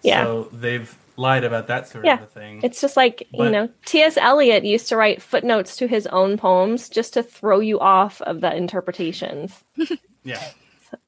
[0.04, 0.24] Yeah.
[0.26, 2.14] So they've lied about that sort Yeah.
[2.14, 2.62] of a thing.
[2.64, 6.88] it's just like you know ts eliot used to write footnotes to his own poems
[6.88, 9.64] just to throw you off of the interpretations
[10.24, 10.40] yeah.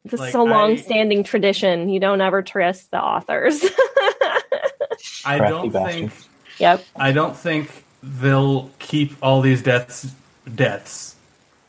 [0.05, 3.63] This Like, is a long-standing tradition you don't ever trust the authors
[5.25, 6.11] I don't think
[6.59, 10.13] yep I don't think they'll keep all these deaths
[10.55, 11.15] deaths.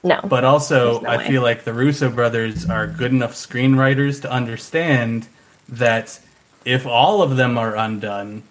[0.02, 1.26] no But also, no I way.
[1.28, 5.28] feel like the Russo brothers are good enough screenwriters to understand
[5.68, 6.18] that
[6.64, 8.42] if all of them are undone,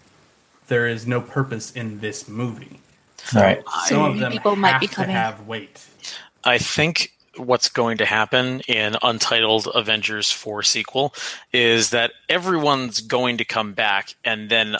[0.67, 2.79] there is no purpose in this movie.
[3.33, 3.61] Right.
[3.85, 5.85] Some of them people might have be to have weight.
[6.43, 7.13] I think
[7.45, 11.13] what's going to happen in Untitled Avengers 4 sequel
[11.53, 14.77] is that everyone's going to come back and then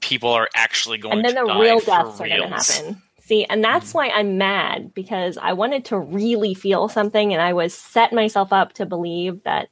[0.00, 1.28] people are actually going to die.
[1.28, 3.02] and then the real deaths are going to happen.
[3.20, 7.52] See, and that's why I'm mad because I wanted to really feel something, and I
[7.52, 9.68] was set myself up to believe that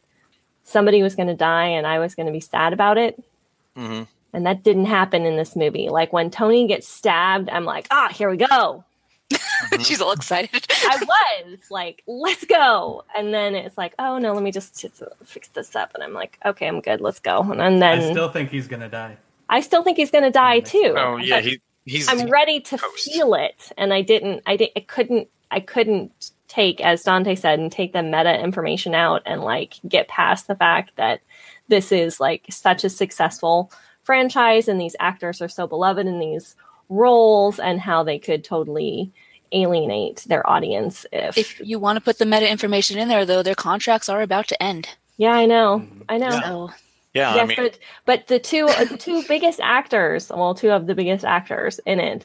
[0.62, 3.22] somebody was going to die, and I was going to be sad about it.
[3.76, 4.06] Mhm.
[4.32, 5.88] And that didn't happen in this movie.
[5.88, 8.84] Like when Tony gets stabbed, I'm like, ah, here we go.
[9.30, 9.82] Mm-hmm.
[9.82, 10.66] She's all excited.
[10.70, 10.98] I
[11.46, 13.04] was like, let's go.
[13.16, 15.92] And then it's like, oh no, let me just, just fix this up.
[15.94, 17.00] And I'm like, okay, I'm good.
[17.00, 17.40] Let's go.
[17.40, 19.16] And then I still think he's gonna die.
[19.50, 20.94] I still think he's going to die too.
[20.96, 23.12] Oh yeah, he he's I'm ready to Toast.
[23.12, 24.42] feel it, and I didn't.
[24.46, 24.72] I didn't.
[24.76, 25.28] I couldn't.
[25.50, 30.06] I couldn't take, as Dante said, and take the meta information out and like get
[30.08, 31.20] past the fact that
[31.68, 33.72] this is like such a successful
[34.04, 36.54] franchise, and these actors are so beloved and these
[36.90, 39.10] roles, and how they could totally
[39.52, 41.36] alienate their audience if.
[41.38, 44.46] if you want to put the meta information in there, though, their contracts are about
[44.48, 44.88] to end.
[45.16, 45.86] yeah, I know.
[46.08, 46.28] I know.
[46.28, 46.40] Yeah.
[46.42, 46.70] So
[47.14, 47.34] yeah.
[47.34, 50.86] yes, I mean, but but the two uh, the two biggest actors, well, two of
[50.86, 52.24] the biggest actors in it,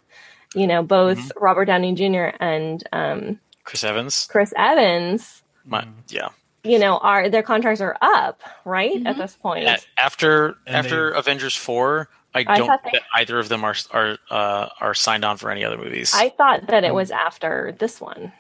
[0.54, 1.44] you know, both Mm-hmm.
[1.44, 2.36] Robert Downey Jr.
[2.40, 4.28] and um, Chris Evans.
[4.30, 5.94] Chris Evans, My, Mm.
[6.10, 6.28] yeah.
[6.64, 8.98] you know, are their contracts are up, right?
[9.08, 9.18] At Mhm.
[9.18, 9.66] this point.
[9.68, 13.50] A- After And after they- Avengers 4, I I don't thought they- bet either of
[13.50, 16.14] them are are uh, are signed on for any other movies.
[16.16, 16.96] I thought that it Mm.
[16.96, 18.32] was after this one.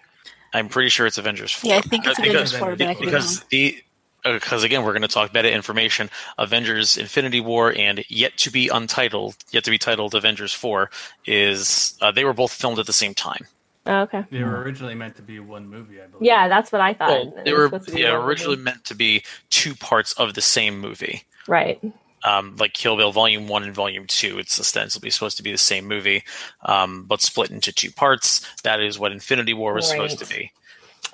[0.53, 1.69] I'm pretty sure it's Avengers 4.
[1.71, 3.13] yeah, I think it's Because- Avengers because- four, but I could be wrong.
[3.21, 3.81] because the
[4.23, 8.69] because again we're going to talk meta information avengers infinity war and yet to be
[8.69, 10.89] untitled yet to be titled avengers 4
[11.27, 13.45] is uh, they were both filmed at the same time
[13.87, 14.25] Oh, okay.
[14.31, 16.25] They were originally meant to be one movie, I believe.
[16.25, 17.07] Yeah, that's what I thought.
[17.35, 18.29] well, they were supposed to be yeah, one movie.
[18.29, 21.79] originally meant to be two parts of the same movie right.
[22.25, 24.39] Um, like Kill Bill Volume One and Volume Two.
[24.39, 26.23] It's ostensibly supposed to be the same movie,
[26.63, 28.41] um, but split into two parts.
[28.63, 30.51] That is what Infinity War was supposed to be.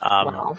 [0.02, 0.58] Um, wow.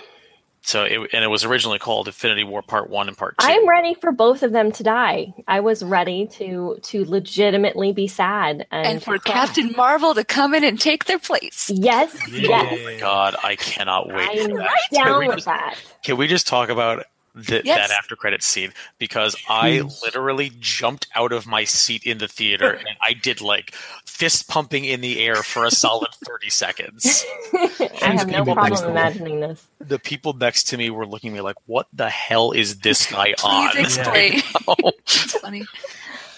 [0.64, 3.68] So, it, and it was originally called Infinity War Part One and Part 2 I'm
[3.68, 5.34] ready for both of them to die.
[5.48, 9.32] I was ready to to legitimately be sad and, and for cry.
[9.32, 11.68] Captain Marvel to come in and take their place.
[11.74, 12.62] Yes, Yeah.
[12.70, 13.00] yes.
[13.00, 14.38] God, I cannot wait.
[14.44, 14.78] for I'm that.
[14.92, 15.74] down with just- that.
[16.04, 17.06] Can we just talk about
[17.46, 17.88] th- Yes.
[17.88, 18.72] that after credit scene?
[18.98, 19.88] Because I hmm.
[20.02, 23.74] literally jumped out of my seat in the theater and I did like
[24.06, 27.24] fist pumping in the air for a solid 30 seconds.
[27.54, 28.92] I have no problem next to me.
[28.92, 29.66] imagining this.
[29.80, 33.06] The people next to me were looking at me like, what the hell is this
[33.10, 33.70] guy on?
[33.70, 34.42] Please explain.
[35.06, 35.64] it's funny.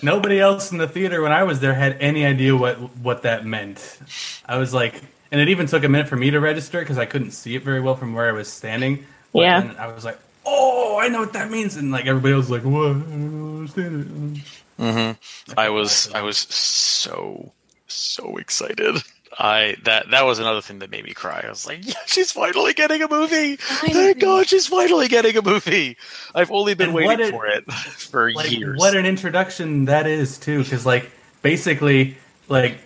[0.02, 3.46] Nobody else in the theater when I was there had any idea what what that
[3.46, 3.98] meant.
[4.44, 7.06] I was like, and it even took a minute for me to register because I
[7.06, 9.04] couldn't see it very well from where I was standing.
[9.32, 9.60] But Yeah.
[9.62, 12.62] then I was like, oh, I know what that means, and like everybody else was
[12.62, 12.90] like, what?
[12.90, 14.42] I don't understand
[14.78, 14.82] it.
[14.82, 17.52] hmm I was I was so
[17.86, 18.96] so excited.
[19.38, 21.42] I that that was another thing that made me cry.
[21.44, 23.56] I was like, yeah, she's finally getting a movie.
[23.56, 23.92] Finally.
[24.04, 25.96] Thank God she's finally getting a movie.
[26.34, 28.78] I've only been And waiting what it- for it for like years.
[28.78, 31.10] what an introduction that is too because like
[31.42, 32.16] basically
[32.48, 32.78] like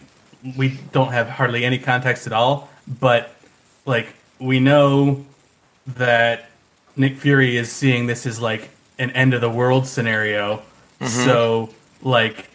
[0.57, 2.69] we don't have hardly any context at all
[3.01, 3.35] but
[3.87, 5.25] like we know
[5.89, 6.49] that
[6.99, 10.57] nick fury is seeing this as like an end of the world scenario
[11.01, 11.07] mm-hmm.
[11.07, 11.71] so
[12.03, 12.49] like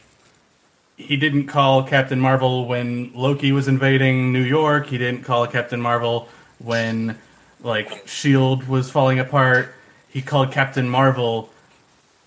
[0.98, 5.82] he didn't call captain marvel when loki was invading new york he didn't call captain
[5.82, 6.28] marvel
[6.60, 7.18] when
[7.62, 9.74] like shield was falling apart
[10.10, 11.50] he called captain marvel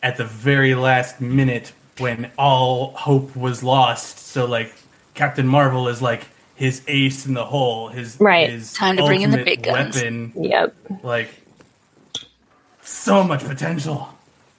[0.03, 4.19] at the very last minute when all hope was lost.
[4.19, 4.73] So like
[5.15, 8.51] Captain Marvel is like his ace in the hole, his Right.
[8.51, 9.97] his Time to bring in the big guns.
[9.97, 10.33] weapon.
[10.37, 10.77] Yep.
[11.03, 11.31] Like
[12.87, 14.09] so much potential.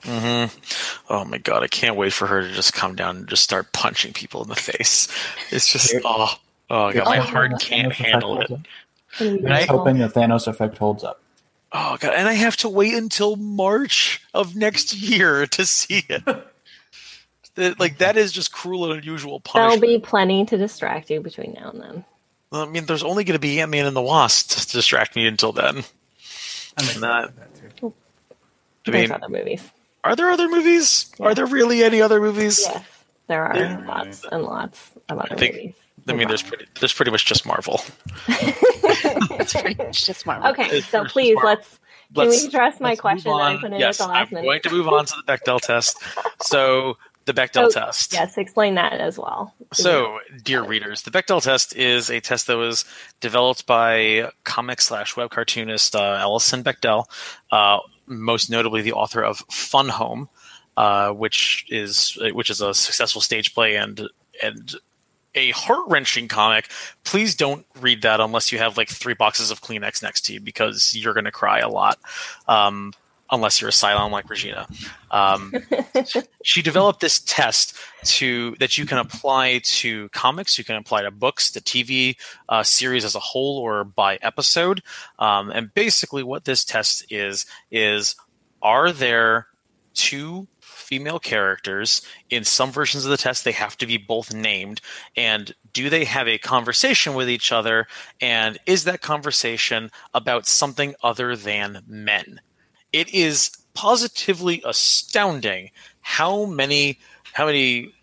[0.03, 0.55] Mm-hmm.
[1.09, 3.73] oh my god, I can't wait for her to just come down and just start
[3.73, 5.07] punching people in the face.
[5.51, 6.29] It's just oh
[6.69, 8.47] oh god, my heart can't handle it.
[8.49, 9.45] holds.
[9.45, 11.21] I- I'm hoping the Thanos effect holds up.
[11.73, 16.23] Oh god, and I have to wait until March of next year to see it.
[17.79, 19.81] Like that is just cruel and unusual punishment.
[19.81, 22.05] There'll be plenty to distract you between now and then.
[22.51, 25.15] Well, I mean, there's only going to be Ant Man and the Wasp to distract
[25.15, 25.77] me until then.
[26.77, 27.41] I'm excited that too.
[28.87, 29.63] I There's mean, other movies.
[30.03, 31.11] are there other movies?
[31.19, 32.61] Are there really any other movies?
[32.65, 32.83] Yes,
[33.27, 33.83] there are Yeah.
[33.85, 35.73] lots and lots of other I think- movies.
[36.09, 37.81] I mean, there's pretty, there's pretty much just Marvel.
[39.39, 40.49] It's pretty much just Marvel.
[40.51, 41.79] Okay, It's so please let's.
[42.15, 44.33] Can we address my question move that I put in yes, at the last I'm
[44.35, 44.45] minute?
[44.47, 46.01] going to move on to the Bechdel test.
[46.41, 48.13] So the Bechdel Oh, test.
[48.13, 49.53] Yes, explain that as well.
[49.73, 52.85] So, dear readers, the Bechdel test is a test that was
[53.19, 57.03] developed by comic slash web cartoonist uh, Alison Bechdel,
[57.51, 60.29] uh, most notably the author of Fun Home,
[60.75, 64.09] uh, which is which is a successful stage play and
[64.41, 64.75] and
[65.35, 66.69] a heart wrenching comic.
[67.03, 70.39] Please don't read that unless you have like three boxes of Kleenex next to you
[70.39, 71.99] because you're going to cry a lot.
[72.47, 72.93] Um,
[73.31, 74.67] unless you're a Cylon like Regina.
[75.11, 75.53] Um,
[76.43, 77.75] she developed this test
[78.05, 82.15] to that you can apply to comics, you can apply to books, the TV
[82.49, 84.81] uh, series as a whole, or by episode.
[85.19, 88.15] Um, and basically, what this test is is
[88.61, 89.47] are there
[89.93, 94.79] two female characters in some versions of the test they have to be both named
[95.17, 97.87] and do they have a conversation with each other
[98.21, 102.39] and is that conversation about something other than men
[102.93, 105.69] it is positively astounding
[106.01, 106.99] how many
[107.33, 107.93] how many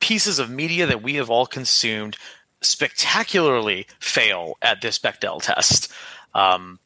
[0.00, 2.16] pieces of media that we have all consumed
[2.60, 5.92] spectacularly fail at this Bechdel test.
[6.34, 6.78] Um,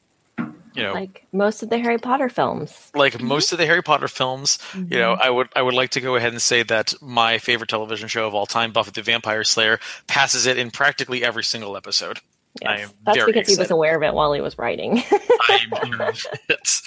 [0.75, 2.91] you know, like, like most of the Harry Potter films.
[2.95, 6.01] Like most of the Harry Potter films, you know, I would I would like to
[6.01, 9.43] go ahead and say that my favorite television show of all time, Buffy the Vampire
[9.43, 12.19] Slayer, passes it in practically every single episode.
[12.65, 15.01] I Yes, am that's very because he was aware of it while he was writing.
[15.49, 16.81] I'm aware of it.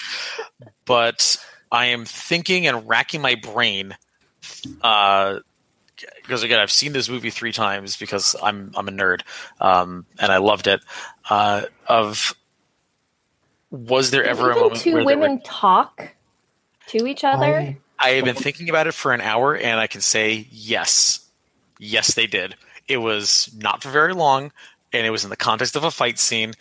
[0.84, 1.36] But
[1.72, 3.96] I am thinking and racking my brain.
[4.80, 5.40] Uh,
[6.22, 9.22] because again, I've seen this movie three times because I'm I'm a nerd,
[9.60, 10.80] um, and I loved it.
[11.28, 12.34] Uh, of
[13.70, 16.14] was there ever a Even moment two where there were- women talk
[16.88, 17.44] to each other.
[17.44, 21.20] I- I have been thinking about it for an hour, and I can say yes,
[21.78, 22.54] yes, they did.
[22.86, 24.52] It was not for very long,
[24.92, 26.52] and it was in the context of a fight scene.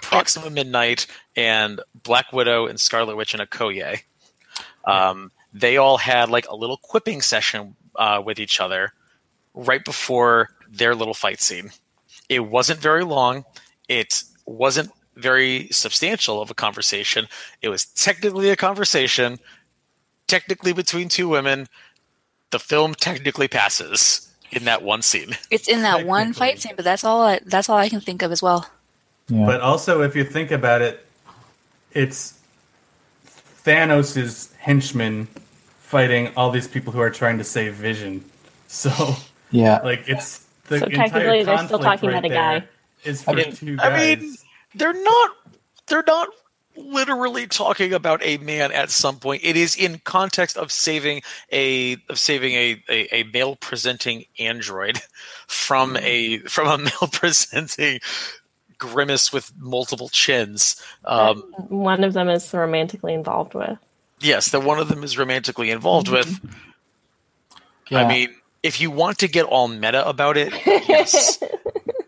[0.00, 4.00] Proxima Midnight and Black Widow and Scarlet Witch and Okoye.
[4.84, 8.92] Um, they all had like a little quipping session uh, with each other
[9.54, 11.70] right before their little fight scene.
[12.28, 13.44] It wasn't very long.
[13.88, 17.26] It wasn't very substantial of a conversation.
[17.60, 19.38] It was technically a conversation,
[20.26, 21.66] technically between two women.
[22.50, 25.36] The film technically passes in that one scene.
[25.50, 27.22] It's in that one fight scene, but that's all.
[27.22, 28.66] I, that's all I can think of as well.
[29.28, 29.46] Yeah.
[29.46, 31.06] But also, if you think about it,
[31.92, 32.38] it's
[33.64, 35.28] Thanos' henchmen
[35.80, 38.24] fighting all these people who are trying to save Vision.
[38.70, 39.16] So,
[39.50, 39.80] yeah.
[39.82, 42.64] like, it's the So entire technically they're still talking right about a guy.
[43.02, 44.36] Is for I mean, two I mean,
[44.74, 45.30] they're not.
[45.86, 46.28] They're not
[46.78, 49.42] literally talking about a man at some point.
[49.44, 51.22] It is in context of saving
[51.52, 55.00] a of saving a a, a male presenting android
[55.46, 58.00] from a from a male presenting
[58.78, 60.80] grimace with multiple chins.
[61.04, 63.76] Um, One of them is romantically involved with.
[64.20, 66.38] yes, that one of them is romantically involved with.
[67.90, 68.02] yeah.
[68.04, 68.28] I mean,
[68.62, 70.52] if you want to get all meta about it,
[70.88, 71.38] yes.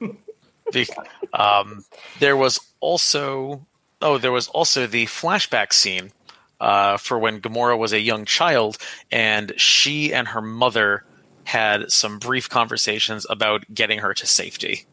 [0.72, 0.86] Be-
[1.32, 1.84] um,
[2.20, 3.66] there was also
[4.02, 6.12] oh, there was also the flashback scene
[6.60, 8.76] uh, for when Gamora was a young child,
[9.10, 11.04] and she and her mother
[11.44, 14.84] had some brief conversations about getting her to safety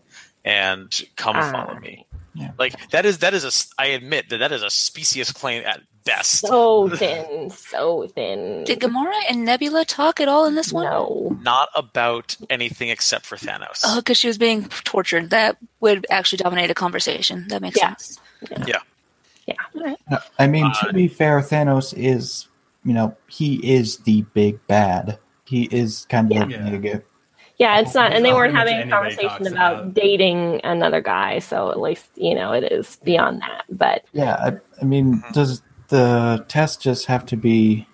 [0.46, 1.52] and come Ah.
[1.52, 2.06] follow me.
[2.34, 2.52] Yeah.
[2.58, 5.82] Like that is that is a I admit that that is a specious claim at
[6.06, 6.40] best.
[6.48, 8.64] So thin, so thin.
[8.64, 10.86] Did Gamora and Nebula talk at all in this one?
[10.86, 11.38] no.
[11.42, 13.82] Not about anything except for Thanos.
[13.84, 15.32] Oh, because she was being tortured.
[15.32, 17.48] That would actually dominate a conversation.
[17.50, 18.20] That makes sense.
[18.50, 18.58] Yeah.
[18.58, 18.76] sense.
[19.76, 19.96] No,
[20.40, 22.48] I mean, Uh, to be fair, Thanos is,
[22.84, 25.20] you know, he is the big bad.
[25.46, 26.70] He is kind of Yeah.
[26.70, 27.04] the big.
[27.58, 31.72] Yeah, it's not, and they weren't having a conversation about, about- dating another guy, so
[31.72, 33.64] at least you know it is beyond that.
[33.70, 37.88] But Yeah, I, I mean, does the test just have to be?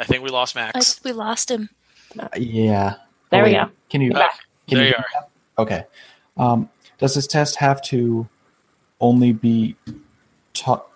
[0.00, 0.94] I think we lost I Max.
[0.94, 1.68] think we lost him.
[2.36, 2.94] yeah.
[3.30, 3.70] There we Wait, go.
[3.90, 4.10] Can you?
[4.12, 4.28] You're.
[4.68, 5.28] Can There you do that?
[5.58, 5.84] Okay.
[6.36, 6.68] Um,
[6.98, 8.28] does this test have to
[9.00, 9.76] only be
[10.52, 10.86] taught?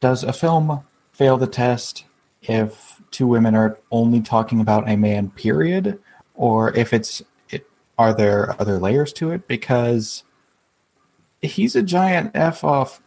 [0.00, 0.82] Does a film
[1.12, 2.04] fail the test
[2.42, 5.30] if two women are only talking about a man?
[5.30, 5.98] Period,
[6.34, 7.66] or if it's it,
[7.98, 9.48] are there other layers to it?
[9.48, 10.24] Because
[11.40, 13.00] he's a giant f off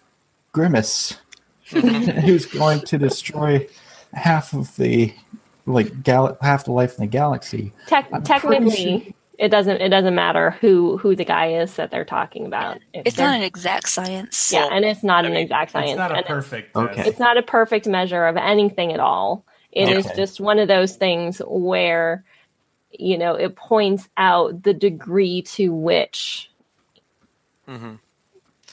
[0.51, 1.17] grimace
[1.65, 3.67] who's going to destroy
[4.13, 5.13] half of the
[5.67, 7.73] like gal- half the life in the galaxy.
[7.85, 12.05] tec- technically, sure- it doesn't it doesn't matter who who the guy is that they're
[12.05, 12.77] talking about.
[12.93, 14.51] If It's not an exact science.
[14.51, 15.91] yeah, and it's not I an mean, exact science.
[15.91, 16.75] It's not a and perfect.
[16.75, 17.03] Okay.
[17.07, 19.45] it's not a perfect measure of anything at all.
[19.71, 20.15] It is Okay.
[20.15, 22.23] just one of those things where,
[22.91, 26.49] you know, it points out the degree to which
[27.67, 27.95] hmm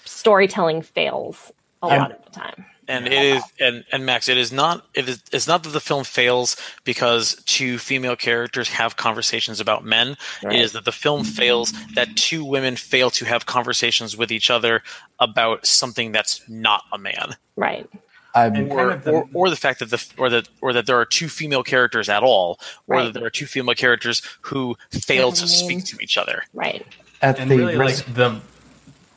[0.05, 2.65] storytelling fails a I'm- lot of the time.
[2.87, 4.87] And it is, and and Max, it is not.
[4.95, 5.23] It is.
[5.33, 10.17] It's not that the film fails because two female characters have conversations about men.
[10.43, 10.57] Right.
[10.57, 14.51] It is that the film fails that two women fail to have conversations with each
[14.51, 14.83] other
[15.19, 17.89] about something that's not a man, Right.
[18.35, 20.87] I'm or kind of the- or, or the fact that the or that or that
[20.87, 22.59] there are two female characters at all,
[22.89, 23.05] or Right.
[23.05, 26.45] that there are two female characters who fail to speak to each other.
[26.53, 26.85] Right.
[27.23, 28.07] at and the really risk.
[28.09, 28.41] like the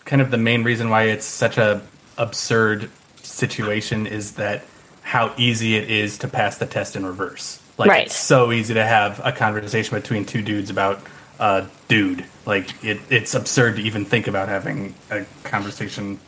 [0.06, 1.82] kind of the main reason why it's such a
[2.18, 2.90] absurd
[3.38, 4.66] situation is that
[5.02, 8.06] how easy it is to pass the test in reverse like Right.
[8.08, 11.00] it's so easy to have a conversation between two dudes about
[11.40, 16.20] a dude like it, it's absurd to even think about having a conversation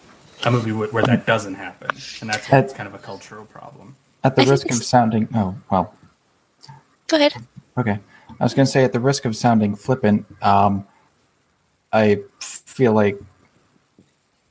[0.46, 1.90] a movie where, where that doesn't happen
[2.22, 5.28] and that's why it's kind of a cultural problem At the I risk of sounding,
[5.36, 5.94] oh well,
[7.08, 7.34] Go ahead.
[7.78, 8.00] okay.
[8.40, 10.88] I was going to say, at the risk of sounding flippant, um,
[11.92, 13.18] I feel like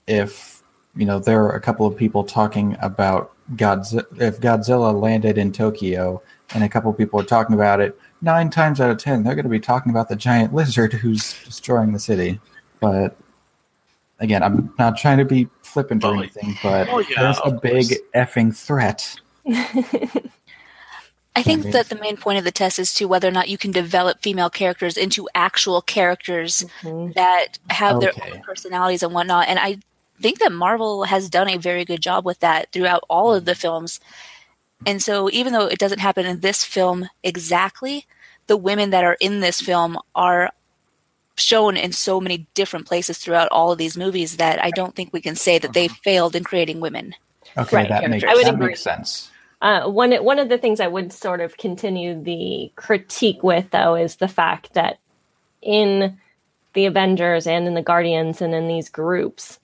[0.07, 0.58] if
[0.99, 5.53] you know there are a couple of people talking about Godzilla, if Godzilla landed in
[5.53, 6.21] Tokyo,
[6.55, 9.35] and a couple of people are talking about it, nine times out of ten they're
[9.35, 12.41] going to be talking about the giant lizard who's destroying the city.
[12.81, 13.17] But
[14.19, 17.53] again, I'm not trying to be flippant or Oh, anything, but oh, yeah, there's a
[17.53, 18.01] big course.
[18.15, 19.15] effing threat.
[21.37, 23.49] I think mean- that the main point of the test is to whether or not
[23.49, 27.15] you can develop female characters into actual characters Mhm.
[27.15, 29.47] that have their own personalities and whatnot.
[29.49, 29.79] And I
[30.21, 33.55] think that Marvel has done a very good job with that throughout all of the
[33.55, 34.01] films.
[34.87, 38.07] And so, even though it doesn't happen in this film exactly,
[38.47, 40.51] the women that are in this film are
[41.37, 45.13] shown in so many different places throughout all of these movies that I don't think
[45.13, 47.15] we can say that they failed in creating women.
[47.57, 48.69] Okay, Right, that makes I would that agree.
[48.69, 49.31] makes sense.
[49.61, 53.97] Uh, one one of the things I would sort of continue the critique with, though,
[53.97, 54.99] is the fact that
[55.63, 56.19] in
[56.75, 59.59] the Avengers and in the Guardians and in these groups,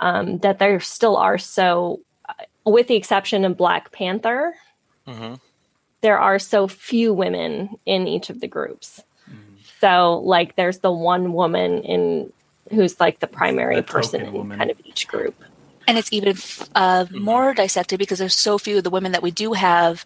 [0.00, 2.32] um, that there still are so, uh,
[2.64, 4.54] with the exception of Black Panther,
[5.06, 5.34] hmm
[6.02, 9.02] there are so few women in each of the groups.
[9.80, 12.32] So, like, there's the one woman in
[12.70, 14.58] who's like the primary The person in woman.
[14.58, 15.34] kind of each group.
[15.88, 16.36] And it's even
[16.74, 20.04] uh, more dissected because there's so few of the women that we do have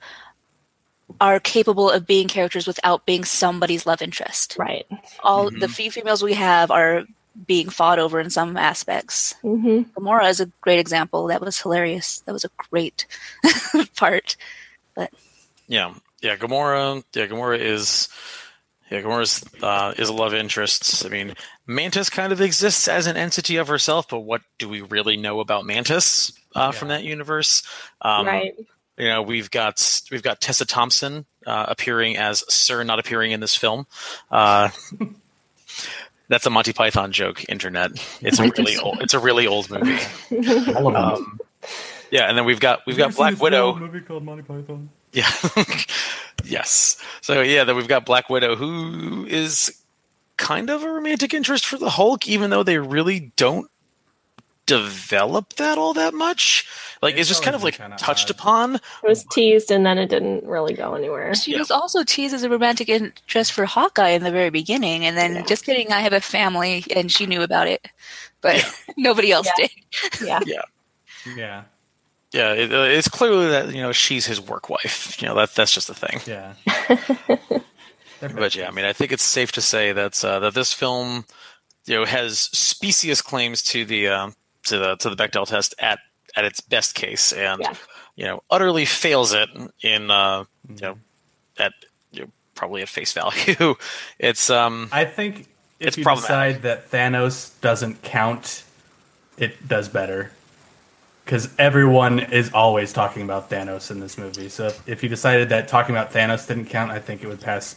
[1.20, 4.56] are capable of being characters without being somebody's love interest.
[4.58, 4.86] Right.
[5.22, 7.04] All the few females we have are
[7.46, 9.34] being fought over in some aspects.
[9.42, 11.26] hmm Gamora is a great example.
[11.28, 12.20] That was hilarious.
[12.20, 13.06] That was a great
[13.96, 14.36] part.
[14.94, 15.12] But
[15.68, 16.36] yeah, yeah.
[16.36, 17.26] Gamora, yeah.
[17.26, 18.08] Gamora is,
[18.90, 19.02] yeah.
[19.02, 21.06] Gamora's uh, is a love interest.
[21.06, 21.34] I mean,
[21.66, 25.40] Mantis kind of exists as an entity of herself, but what do we really know
[25.40, 27.62] about Mantis uh, from that universe?
[28.02, 28.54] Um, right.
[28.98, 33.40] You know, we've got we've got Tessa Thompson uh, appearing as Sir, not appearing in
[33.40, 33.86] this film.
[36.30, 37.44] That's a Monty Python joke.
[37.48, 37.90] Internet.
[38.22, 39.02] It's a really old.
[39.02, 39.68] It's a really old
[40.30, 40.72] movie.
[40.72, 41.40] Um,
[42.12, 43.74] yeah, and then we've got we've got Black Widow.
[43.74, 44.90] movie called Monty Python.
[45.12, 45.28] Yeah.
[46.44, 47.02] yes.
[47.20, 49.76] So yeah, then we've got Black Widow, who is
[50.36, 53.68] kind of a romantic interest for the Hulk, even though they really don't
[54.66, 56.66] develop that all that much.
[57.02, 58.36] Like It's it's just kind of like kinda touched odd.
[58.36, 58.74] upon.
[58.76, 61.34] It was teased and then it didn't really go anywhere.
[61.34, 61.58] She Yeah.
[61.58, 65.44] was also teased as a romantic interest for Hawkeye in the very beginning, and then
[65.46, 67.88] just kidding, I have a family, and she knew about it,
[68.40, 68.62] but
[68.96, 69.66] nobody else Yeah.
[69.66, 69.70] did.
[70.46, 70.62] Yeah.
[71.36, 71.62] Yeah,
[72.32, 75.20] Yeah, it, uh, it's clearly that you know she's his work wife.
[75.20, 76.20] You know that that's just the thing.
[76.26, 76.54] yeah.
[78.20, 81.24] But yeah, I mean, I think it's safe to say that uh, that this film,
[81.86, 84.34] you know, has specious claims to the um,
[84.64, 85.98] to the to the Bechdel test at
[86.36, 87.74] at its best case, and Yeah.
[88.16, 89.48] you know, utterly fails it
[89.82, 90.98] in uh, you know
[91.58, 91.72] at
[92.12, 93.74] you know, probably at face value.
[94.18, 95.46] it's um I think
[95.78, 98.64] if It's you decide that Thanos doesn't count,
[99.38, 100.30] it does better.
[101.24, 104.48] Because everyone is always talking about Thanos in this movie.
[104.48, 107.40] So if, if you decided that talking about Thanos didn't count, I think it would
[107.40, 107.76] pass.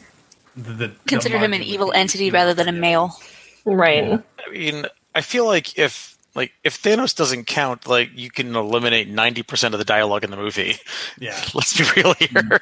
[0.55, 3.15] The, the Consider the him an evil entity rather than a male.
[3.63, 4.19] Right.
[4.45, 9.09] I mean, I feel like if like if Thanos doesn't count, like you can eliminate
[9.09, 10.75] ninety percent of the dialogue in the movie.
[11.19, 11.39] Yeah.
[11.53, 12.61] Let's be real here.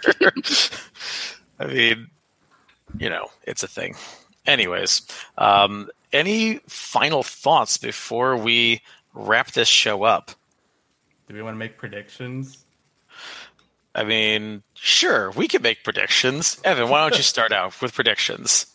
[1.60, 2.07] I mean,
[2.98, 3.95] you know, it's a thing.
[4.45, 5.03] Anyways,
[5.38, 8.81] um, any final thoughts before we
[9.14, 10.31] wrap this show up?
[11.27, 12.65] Do we want to make predictions?
[13.93, 16.60] I mean, sure, we can make predictions.
[16.64, 18.65] Evan, why don't you start out with predictions?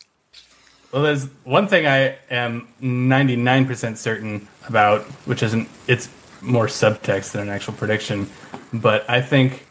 [0.92, 6.08] Well, there's one thing I am 99% certain about, which isn't, it's
[6.40, 8.30] more subtext than an actual prediction.
[8.72, 9.66] But I think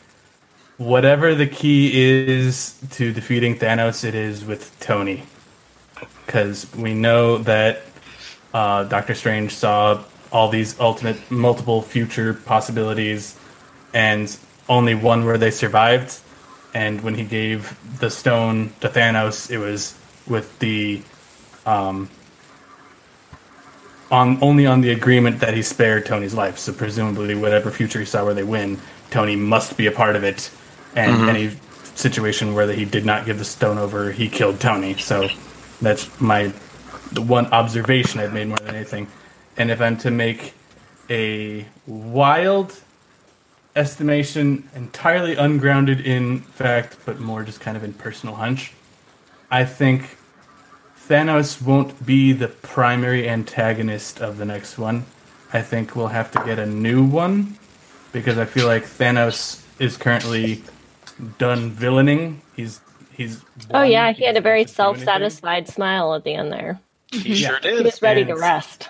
[0.77, 5.23] whatever the key is to defeating Thanos, it is with Tony.
[6.25, 7.83] Because we know that
[8.53, 13.39] uh, Doctor Strange saw all these alternate, multiple future possibilities,
[13.93, 14.37] and
[14.67, 16.19] only one where they survived.
[16.73, 19.97] And when he gave the stone to Thanos, it was
[20.27, 21.02] with the
[21.65, 22.10] um,
[24.11, 26.57] on only on the agreement that he spared Tony's life.
[26.57, 28.80] So presumably, whatever future he saw where they win,
[29.10, 30.52] Tony must be a part of it.
[30.95, 31.52] And any
[31.95, 34.95] situation where he did not give the stone over, he killed Tony.
[34.97, 35.27] So
[35.81, 36.53] that's my
[37.11, 39.07] the one observation I've made more than anything.
[39.57, 40.53] And if I'm to make
[41.10, 42.80] a wild
[43.76, 48.73] estimation, entirely ungrounded in fact, but more just kind of in personal hunch,
[49.56, 50.18] I think
[51.07, 55.06] Thanos won't be the primary antagonist of the next one.
[55.53, 57.57] I think we'll have to get a new one
[58.11, 60.61] because I feel like Thanos is currently
[61.38, 62.41] done villaining.
[62.57, 62.82] He's
[63.14, 63.45] he's.
[63.73, 65.06] Oh yeah, he had a very have to anything.
[65.06, 66.82] self-satisfied smile at the end there.
[67.14, 67.86] He sure He did.
[67.86, 68.90] was ready to rest.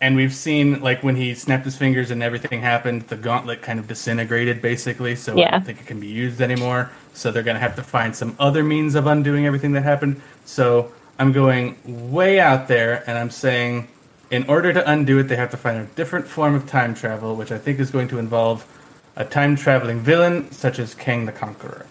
[0.00, 3.80] And we've seen like when he snapped his fingers and everything happened, the gauntlet kind
[3.80, 5.16] of disintegrated basically.
[5.16, 6.90] So I don't think it can be used anymore.
[7.14, 10.20] So they're gonna have to find some other means of undoing everything that happened.
[10.44, 11.76] So I'm going
[12.12, 13.88] way out there, and I'm saying,
[14.30, 17.34] in order to undo it, they have to find a different form of time travel,
[17.34, 18.64] which I think is going to involve
[19.16, 21.86] a time traveling villain such as Kang the Conqueror.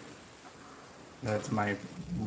[1.23, 1.75] That's my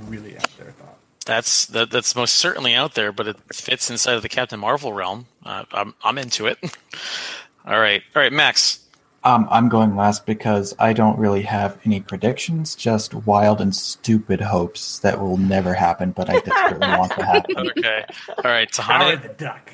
[0.09, 1.00] really out there thought.
[1.31, 4.93] That's that, that's most certainly out there, but it fits inside of the Captain Marvel
[4.93, 5.27] realm.
[5.47, 6.59] Uh, I'm I'm into it.
[7.65, 8.81] all right, all right, Max.
[9.23, 14.41] Um, I'm going last because I don't really have any predictions, just wild and stupid
[14.41, 17.59] hopes that will never happen, but I desperately want to happen.
[17.59, 18.05] Okay,
[18.43, 19.23] all right, Howard Tahani.
[19.23, 19.73] the Duck.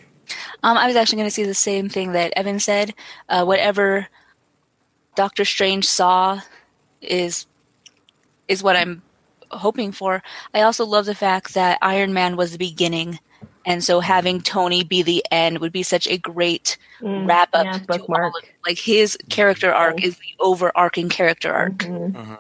[0.62, 2.92] Um, I was actually going to say the same thing that Evan said.
[3.30, 4.08] Uh, whatever
[5.14, 6.38] Doctor Strange saw
[7.00, 7.46] is
[8.46, 9.00] is what I'm
[9.51, 10.23] hoping for.
[10.55, 13.18] I also love the fact that Iron Man was the beginning,
[13.64, 17.64] and so having Tony be the end would be such a great Mm, wrap up.
[17.66, 18.35] yeah, to all of-
[18.66, 21.78] like his character arc is the overarching character arc.
[21.78, 22.12] Mhm.
[22.12, 22.39] Mhm.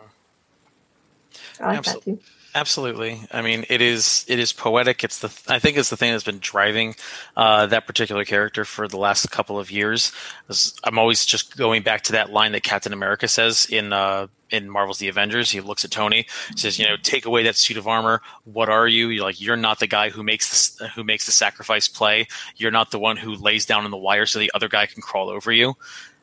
[1.60, 2.18] I like Absol- that too.
[2.56, 3.20] Absolutely.
[3.30, 5.04] I mean, it is it is poetic.
[5.04, 6.94] It's the I think it's the thing that's been driving
[7.36, 10.10] uh, that particular character for the last couple of years.
[10.82, 14.70] I'm always just going back to that line that Captain America says in uh, in
[14.70, 15.50] Marvel's The Avengers.
[15.50, 16.26] He looks at Tony,
[16.56, 18.22] says, "You know, take away that suit of armor.
[18.44, 19.08] What are you?
[19.08, 22.26] You're like you're not the guy who makes the who makes the sacrifice play.
[22.56, 25.02] You're not the one who lays down on the wire so the other guy can
[25.02, 25.74] crawl over you."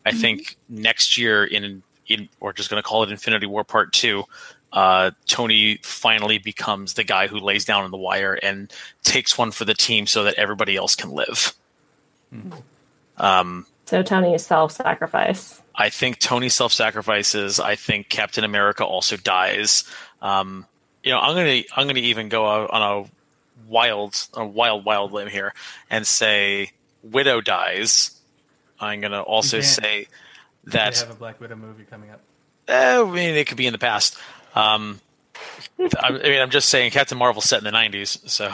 [0.04, 3.94] I think next year in in we're just going to call it Infinity War Part
[3.94, 4.24] Two
[4.74, 8.72] uh, Tony finally becomes the guy who lays down on the wire and
[9.04, 11.54] takes one for the team so that everybody else can live.
[13.18, 15.62] Um, So Tony is self-sacrifice.
[15.76, 17.60] I think Tony self sacrifices.
[17.60, 19.84] I think Captain America also dies.
[20.22, 20.66] Um,
[21.04, 23.10] you know, I'm gonna I'm gonna even go on a
[23.68, 25.54] wild a wild wild limb here
[25.90, 26.72] and say
[27.04, 28.12] Widow dies.
[28.80, 29.74] I'm gonna also You can't.
[29.74, 30.08] say
[30.64, 32.22] They that have a Black Widow movie coming up.
[32.68, 34.18] Eh, I mean, it could be in the past.
[34.56, 35.00] Um,
[36.02, 38.54] I, mean, I'm just saying Captain Marvel set in the 90s, so,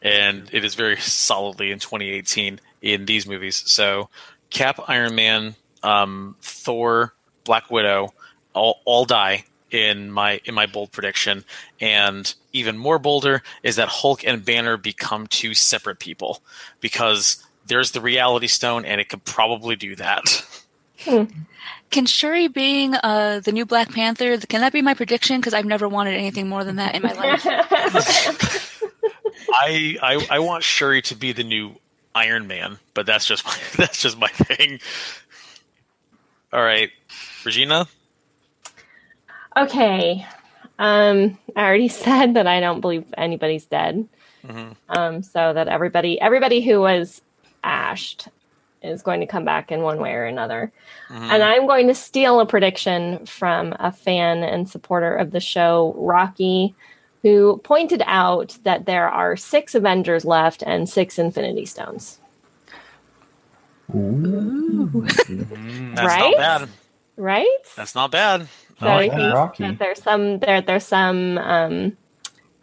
[0.00, 2.60] and it is very solidly in 2018.
[2.82, 3.62] in these movies.
[3.66, 4.08] So
[4.50, 7.14] Cap, Iron Man, um, Thor,
[7.44, 8.12] Black Widow,
[8.52, 11.44] all all die in my in my bold prediction.
[11.80, 16.42] And even more bolder is that Hulk and Banner become two separate people
[16.80, 20.44] because there's the Reality Stone, and it could probably do that.
[21.90, 24.38] Can Shuri being uh, the new Black Panther?
[24.38, 25.40] Can that be my prediction?
[25.40, 27.46] Because I've never wanted anything more than that in my life.
[29.54, 31.74] I, I I want Shuri to be the new
[32.14, 34.80] Iron Man, but that's just my that's just my thing.
[36.52, 36.90] All right,
[37.44, 37.86] Regina.
[39.56, 40.26] Okay.
[40.78, 44.08] Um, I already said that I don't believe anybody's dead.
[44.44, 44.76] Mhm.
[44.88, 47.22] Um, so that everybody everybody who was
[47.62, 48.28] ashed
[48.82, 50.72] is going to come back in one way or another.
[51.08, 51.30] Mhm.
[51.30, 55.94] And I'm going to steal a prediction from a fan and supporter of the show,
[55.98, 56.74] Rocky,
[57.22, 62.18] who pointed out that there are six Avengers left and six Infinity Stones.
[63.94, 64.90] Ooh.
[65.06, 66.18] That's Right?
[66.18, 66.68] not bad.
[67.16, 67.58] Right?
[67.76, 68.48] That's not bad.
[68.80, 69.64] So Oh, I yeah, think Rocky.
[69.64, 71.96] that there's some there there's some um,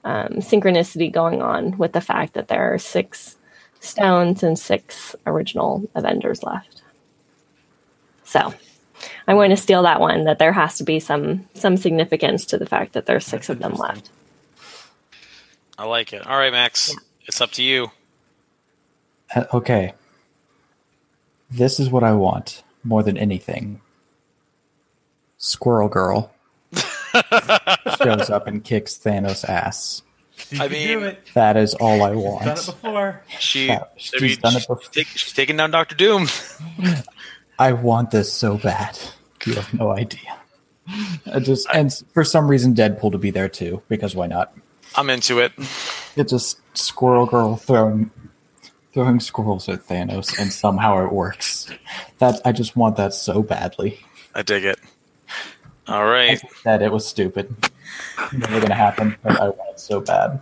[0.04, 3.38] um, synchronicity going on with the fact that there are six
[3.80, 6.82] stones and six original Avengers left.
[8.24, 8.54] So
[9.28, 10.26] I'm going to steal that one.
[10.26, 13.58] That there has to be some some significance to the fact that there's six That's
[13.58, 14.10] of them left.
[15.78, 16.26] I like it.
[16.28, 16.94] All right, Max.
[17.26, 17.92] It's up to you.
[19.34, 19.94] Uh, okay.
[21.50, 23.82] This is what I want more than anything.
[25.38, 26.34] Squirrel Girl
[26.74, 30.04] shows up and kicks Thanos' ass.
[30.40, 31.20] She I can mean, do it.
[31.34, 32.66] That is all I She's done it want.
[32.66, 33.22] before.
[33.40, 34.80] She, Yeah, I she's mean, done it she's, before.
[34.92, 36.28] take- she's taking down Doctor Doom.
[37.60, 38.98] I want this so bad.
[39.46, 40.38] You have no idea.
[41.32, 44.54] I just and for some reason Deadpool to be there too because why not?
[44.96, 45.52] I'm into it.
[46.16, 48.10] It's just Squirrel Girl throwing
[48.94, 51.70] throwing squirrels at Thanos and somehow it works.
[52.18, 54.00] That I just want that so badly.
[54.34, 54.80] I dig it.
[55.88, 56.42] All right.
[56.64, 57.54] That it was stupid.
[58.34, 60.42] Never gonna happen, but I want it so bad.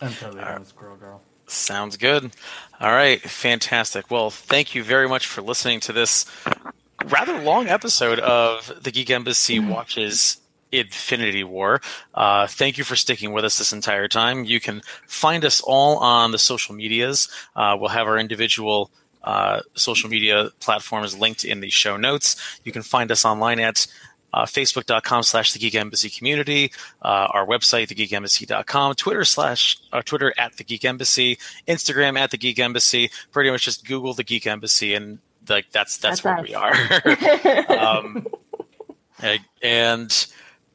[0.00, 1.22] I'm totally done with Squirrel Girl.
[1.46, 2.32] Sounds good.
[2.80, 4.10] All right, fantastic.
[4.10, 6.26] Well, thank you very much for listening to this
[7.06, 10.40] rather long episode of the Geek Embassy Watches
[10.72, 11.80] Infinity War.
[12.14, 14.44] Uh, thank you for sticking with us this entire time.
[14.44, 17.28] You can find us all on the social medias.
[17.54, 18.90] Uh, we'll have our individual
[19.22, 22.58] uh, social media platforms linked in the show notes.
[22.64, 23.86] You can find us online at
[24.34, 30.34] uh, facebook.com slash the geek embassy community uh, our website thegeekembassy.com twitter slash uh, twitter
[30.36, 31.38] at the geek embassy
[31.68, 33.10] instagram at the geek embassy.
[33.32, 36.48] Pretty much just google the geek embassy and like that's that's, That's where us.
[36.48, 36.74] we are.
[37.84, 38.26] Um,
[39.62, 40.26] and-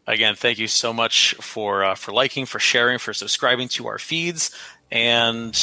[0.07, 3.99] again thank you so much for uh, for liking for sharing for subscribing to our
[3.99, 4.49] feeds.
[4.91, 5.56] And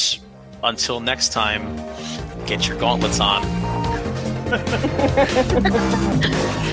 [0.63, 1.77] until next time
[2.47, 3.43] get your gauntlets on